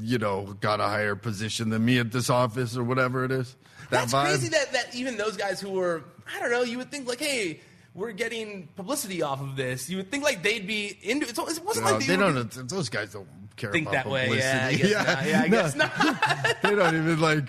[0.00, 3.56] you know, got a higher position than me at this office or whatever it is.
[3.88, 4.24] That That's vibe.
[4.24, 6.02] crazy that that even those guys who were
[6.36, 6.62] I don't know.
[6.62, 7.60] You would think like, hey.
[7.94, 9.90] We're getting publicity off of this.
[9.90, 11.36] You would think like they'd be into it.
[11.36, 12.68] It wasn't No, like they were- don't.
[12.68, 13.26] Those guys don't
[13.58, 14.36] care think about that way.
[14.38, 14.88] Yeah, I publicity.
[14.94, 15.26] guess not.
[15.26, 16.62] Yeah, I guess not.
[16.62, 17.44] they don't even like.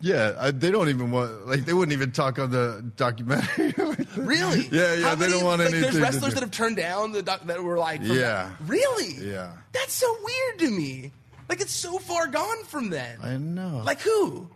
[0.00, 1.48] Yeah, I, they don't even want.
[1.48, 3.74] Like, they wouldn't even talk on the documentary.
[4.16, 4.68] Really?
[4.72, 5.08] Yeah, yeah.
[5.08, 5.82] How they many- don't want like, anything.
[5.92, 8.50] There's wrestlers that have turned down the doc that were like, Yeah.
[8.66, 9.14] really?
[9.14, 9.52] Yeah.
[9.72, 11.12] That's so weird to me.
[11.48, 13.18] Like it's so far gone from then.
[13.22, 13.82] I know.
[13.84, 14.50] Like who?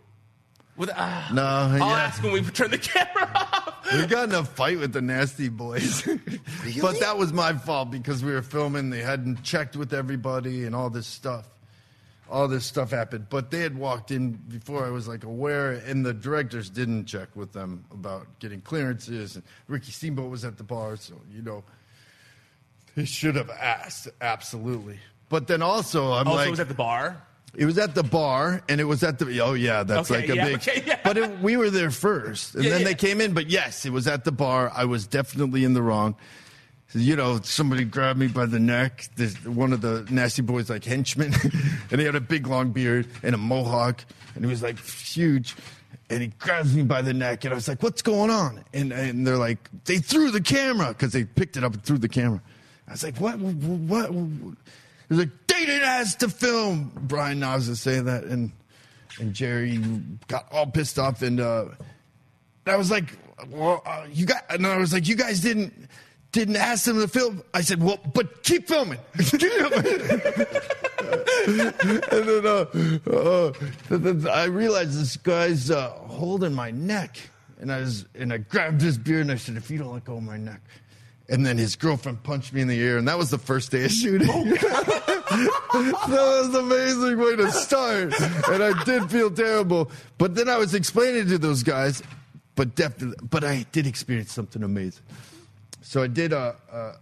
[0.75, 1.85] With uh, No, I'll yeah.
[1.85, 3.69] ask when we turn the camera off.
[3.93, 6.01] We got in a fight with the Nasty Boys.
[6.81, 8.89] but that was my fault because we were filming.
[8.89, 11.45] They hadn't checked with everybody and all this stuff.
[12.27, 13.27] All this stuff happened.
[13.29, 17.27] But they had walked in before I was like aware, and the directors didn't check
[17.35, 19.35] with them about getting clearances.
[19.35, 21.63] And Ricky Steamboat was at the bar, so, you know,
[22.95, 24.97] they should have asked, absolutely.
[25.29, 26.47] But then also, I'm Also, like.
[26.47, 27.21] it was at the bar.
[27.55, 29.39] It was at the bar, and it was at the.
[29.41, 30.55] Oh yeah, that's Okay, like a yeah, big.
[30.55, 30.99] okay, yeah.
[31.03, 33.33] But it, we were there first, and Yeah, then they came in.
[33.33, 34.71] But yes, it was at the bar.
[34.73, 36.15] I was definitely in the wrong.
[36.95, 39.07] You know, somebody grabbed me by the neck.
[39.15, 41.33] There's one of the nasty boys, like henchmen,
[41.91, 44.03] and he had a big long beard and a mohawk,
[44.35, 45.55] and he was like huge.
[46.09, 48.91] And he grabs me by the neck, and I was like, "What's going on?" And
[48.91, 52.09] and they're like, "They threw the camera because they picked it up and threw the
[52.09, 52.41] camera."
[52.87, 53.37] I was like, "What?
[53.39, 54.57] What?" what?
[55.13, 58.51] He was like, "They didn't to film." Brian Knobbs is saying that, and
[59.19, 59.77] and Jerry
[60.27, 61.65] got all pissed off, and uh,
[62.65, 63.15] I was like,
[63.49, 65.89] "Well, uh, you got," and I was like, "You guys didn't."
[66.31, 67.43] Didn't ask them to film.
[67.53, 68.97] I said, "Well, but keep filming."
[71.45, 72.65] And then, uh,
[73.11, 77.19] uh, I realized this guy's uh, holding my neck,
[77.59, 80.05] and I was, and I grabbed his beard and I said, "If you don't let
[80.05, 80.61] go of my neck,"
[81.29, 83.85] and then his girlfriend punched me in the ear, and that was the first day
[83.85, 84.27] of shooting.
[84.49, 88.13] that was an amazing way to start,
[88.49, 89.89] and I did feel terrible.
[90.17, 92.03] But then I was explaining to those guys,
[92.55, 95.03] but definitely, but I did experience something amazing.
[95.81, 96.93] So I did uh, uh,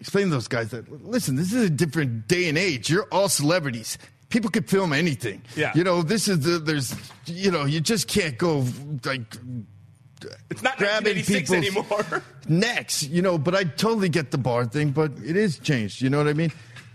[0.00, 2.88] explain to those guys that listen, this is a different day and age.
[2.90, 3.98] You're all celebrities.
[4.30, 5.42] People could film anything.
[5.56, 5.72] Yeah.
[5.74, 6.94] You know, this is the there's
[7.26, 8.64] you know, you just can't go
[9.04, 9.36] like
[10.50, 12.22] It's not grabbing 1986 people's anymore.
[12.48, 16.10] necks, you know, but I totally get the bar thing, but it is changed, you
[16.10, 16.52] know what I mean?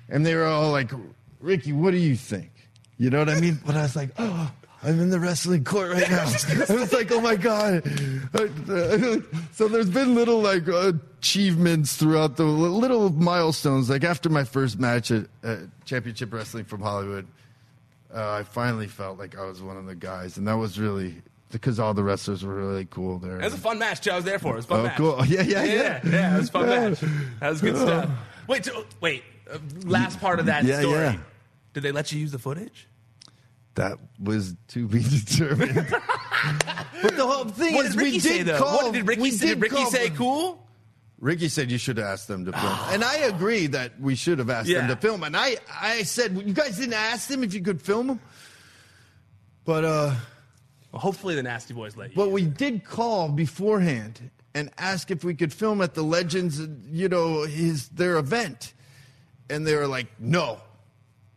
[0.10, 0.92] And they were all like,
[1.40, 2.52] Ricky, what do you think?
[2.98, 3.60] You know what I mean?
[3.66, 4.52] But I was like, oh,
[4.84, 6.22] I'm in the wrestling court right now.
[6.70, 7.84] I was like, oh my God.
[9.54, 13.90] So there's been little like achievements throughout the little milestones.
[13.90, 17.28] Like after my first match at, at Championship Wrestling from Hollywood,
[18.14, 20.38] uh, I finally felt like I was one of the guys.
[20.38, 21.16] And that was really
[21.52, 23.40] because all the wrestlers were really cool there.
[23.40, 24.12] It was a fun match too.
[24.12, 24.54] I was there for.
[24.54, 24.98] It was a fun Oh, match.
[24.98, 25.26] cool.
[25.28, 26.00] Yeah, yeah, yeah, yeah.
[26.04, 26.36] yeah.
[26.36, 27.00] It was a fun match.
[27.40, 28.10] That was good stuff.
[28.48, 29.24] Wait, so, wait.
[29.52, 30.98] Uh, last part of that Yeah, story.
[31.00, 31.18] yeah.
[31.74, 32.88] Did they let you use the footage?
[33.76, 35.76] That was to be determined.
[37.02, 38.58] but the whole thing What is, did Ricky we say did though?
[38.58, 38.74] call.
[38.78, 39.48] what did Ricky say?
[39.50, 40.64] Did Ricky say cool?
[41.20, 44.38] Ricky said you should have asked them to film, and I agree that we should
[44.40, 45.24] have asked them to film.
[45.24, 48.20] And I, I said, you guys didn't ask them if you could film them,
[49.66, 50.14] but uh,
[50.98, 52.16] hopefully the Nasty Boys let you.
[52.16, 57.10] But we did call beforehand and ask if we could film at the Legends, you
[57.10, 58.74] know, his their event,
[59.50, 60.60] and they were like, no.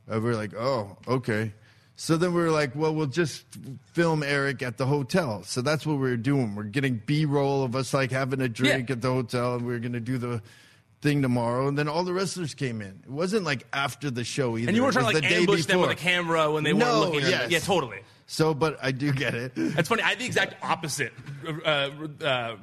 [0.08, 1.52] And we were like, oh, okay.
[1.96, 3.44] So then we were like, well, we'll just
[3.92, 5.42] film Eric at the hotel.
[5.44, 6.54] So that's what we were doing.
[6.54, 8.94] We're getting B roll of us like having a drink Yeah.
[8.94, 10.40] at the hotel, and we are going to do the
[11.02, 11.68] thing tomorrow.
[11.68, 13.00] And then all the wrestlers came in.
[13.04, 14.68] It wasn't like after the show either.
[14.68, 16.86] and you weren't trying to like the ambush them with a camera when they weren't
[16.86, 17.24] No, looking.
[17.24, 17.50] or- yes.
[17.50, 17.98] Yeah, totally.
[18.32, 19.52] So, but I do get it.
[19.56, 20.02] It's funny.
[20.04, 21.12] I had the exact opposite
[21.66, 21.90] uh,
[22.24, 22.56] uh,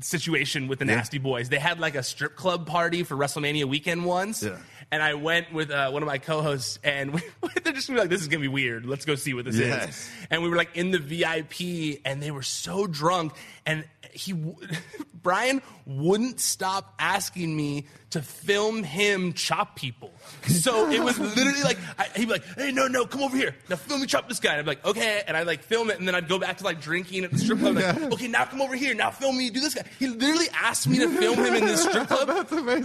[0.00, 1.48] situation with the Nasty Boys.
[1.48, 4.42] They had like a strip club party for WrestleMania weekend once.
[4.42, 4.58] Yeah.
[4.90, 7.20] And I went with uh, one of my co-hosts, and we,
[7.64, 8.84] they're just gonna be like, "This is gonna be weird.
[8.84, 9.88] Let's go see what this Yes.
[9.88, 13.32] is." And we were like in the VIP, and they were so drunk,
[13.66, 14.34] and he,
[15.22, 20.12] Brian, wouldn't stop asking me to film him chop people.
[20.46, 23.54] So it was literally like I, he'd be like, "Hey, no, no, come over here.
[23.70, 25.90] Now film me chop this guy." And I'd be like, "Okay," and I'd like film
[25.90, 27.76] it, and then I'd go back to like drinking at the strip club.
[27.76, 28.94] Like, okay, now come over here.
[28.94, 29.84] Now film me do this guy.
[29.98, 32.28] He literally asked me to film him in this strip club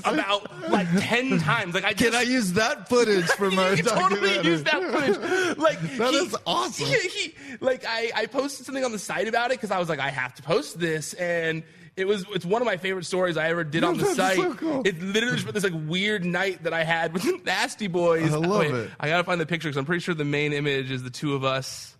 [0.05, 1.73] about like ten times.
[1.73, 5.57] Like I Can I use that footage for my you can totally use that footage.
[5.57, 6.86] Like That he- is awesome.
[6.86, 9.89] He, he- like I, I posted something on the site about it because I was
[9.89, 11.63] like, I have to post this, and
[11.95, 14.38] it was it's one of my favorite stories I ever did on the site.
[14.38, 14.82] so cool.
[14.86, 18.34] It's literally just this like weird night that I had with the Nasty Boys.
[18.34, 18.91] I love Wait, it.
[18.99, 21.36] I gotta find the picture because I'm pretty sure the main image is the two
[21.36, 21.95] of us.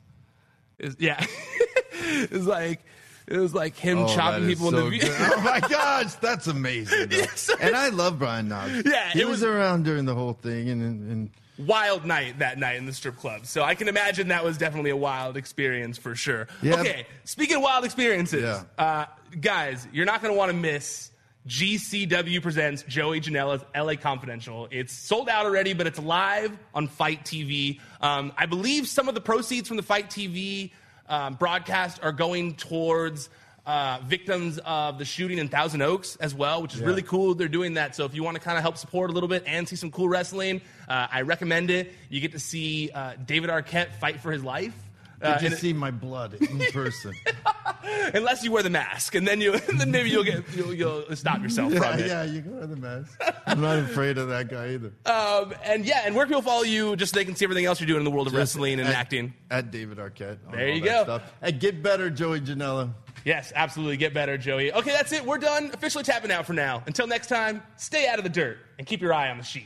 [0.80, 1.26] Is yeah,
[1.92, 2.82] it's like.
[3.28, 5.12] It was like him Oh, chopping people so in the good.
[5.20, 7.08] Oh my gosh, that's amazing.
[7.12, 7.50] Yes.
[7.60, 8.84] And I love Brian Knobbs.
[8.86, 11.30] Yeah, he it was, was- around during the whole thing, and, and, and
[11.68, 13.46] wild night that night in the strip club.
[13.46, 16.48] So I can imagine that was definitely a wild experience for sure.
[16.62, 16.80] Yeah.
[16.80, 18.64] Okay, speaking of wild experiences, Yeah.
[18.78, 19.06] uh,
[19.42, 21.12] guys, you're not going to want to miss
[21.48, 24.68] GCW presents Joey Janela's LA Confidential.
[24.70, 27.80] It's sold out already, but it's live on FITE TV.
[28.02, 30.72] Um, I believe some of the proceeds from the FITE TV
[31.10, 33.30] um, broadcast are going towards.
[33.66, 37.36] Uh, victims of the shooting in Thousand Oaks as well, which is really cool.
[37.36, 37.98] They're doing that.
[37.98, 39.92] So if you want to kind of help support a little bit and see some
[39.92, 41.92] cool wrestling, uh, I recommend it.
[42.10, 44.74] You get to see uh, David Arquette fight for his life.
[45.22, 47.14] Uh, you and- see my blood in person?
[48.14, 51.42] unless you wear the mask, and then you then maybe you'll get you'll, you'll stop
[51.42, 52.08] yourself yeah, from it.
[52.08, 53.20] yeah, you can wear the mask.
[53.46, 54.94] I'm not afraid of that guy either.
[55.06, 57.80] Um, and yeah, and where people follow you just so they can see everything else
[57.80, 59.34] you're doing in the world of Just wrestling and at- acting?
[59.50, 60.38] At David Arquette.
[60.52, 61.04] There you go.
[61.04, 61.24] Stuff.
[61.42, 62.94] And get better, Joey Janela.
[63.26, 63.98] Yes, absolutely.
[63.98, 64.72] Get better, Joey.
[64.72, 65.26] Okay, that's it.
[65.26, 65.72] We're done.
[65.74, 66.84] Officially tapping out for now.
[66.86, 69.66] Until next time, stay out of the dirt and keep your eye on the sheet.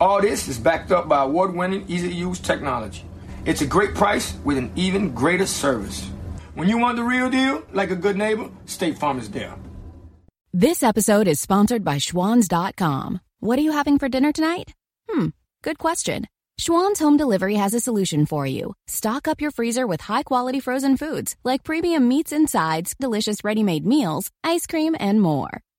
[0.00, 3.04] All this is backed up by award winning, easy to use technology.
[3.44, 6.08] It's a great price with an even greater service.
[6.54, 9.54] When you want the real deal, like a good neighbor, State Farm is there.
[10.52, 13.20] This episode is sponsored by Schwans.com.
[13.40, 14.72] What are you having for dinner tonight?
[15.08, 15.28] Hmm,
[15.62, 16.26] good question.
[16.60, 18.74] Schwan's Home Delivery has a solution for you.
[18.86, 23.42] Stock up your freezer with high quality frozen foods like premium meats and sides, delicious
[23.44, 25.60] ready made meals, ice cream, and more.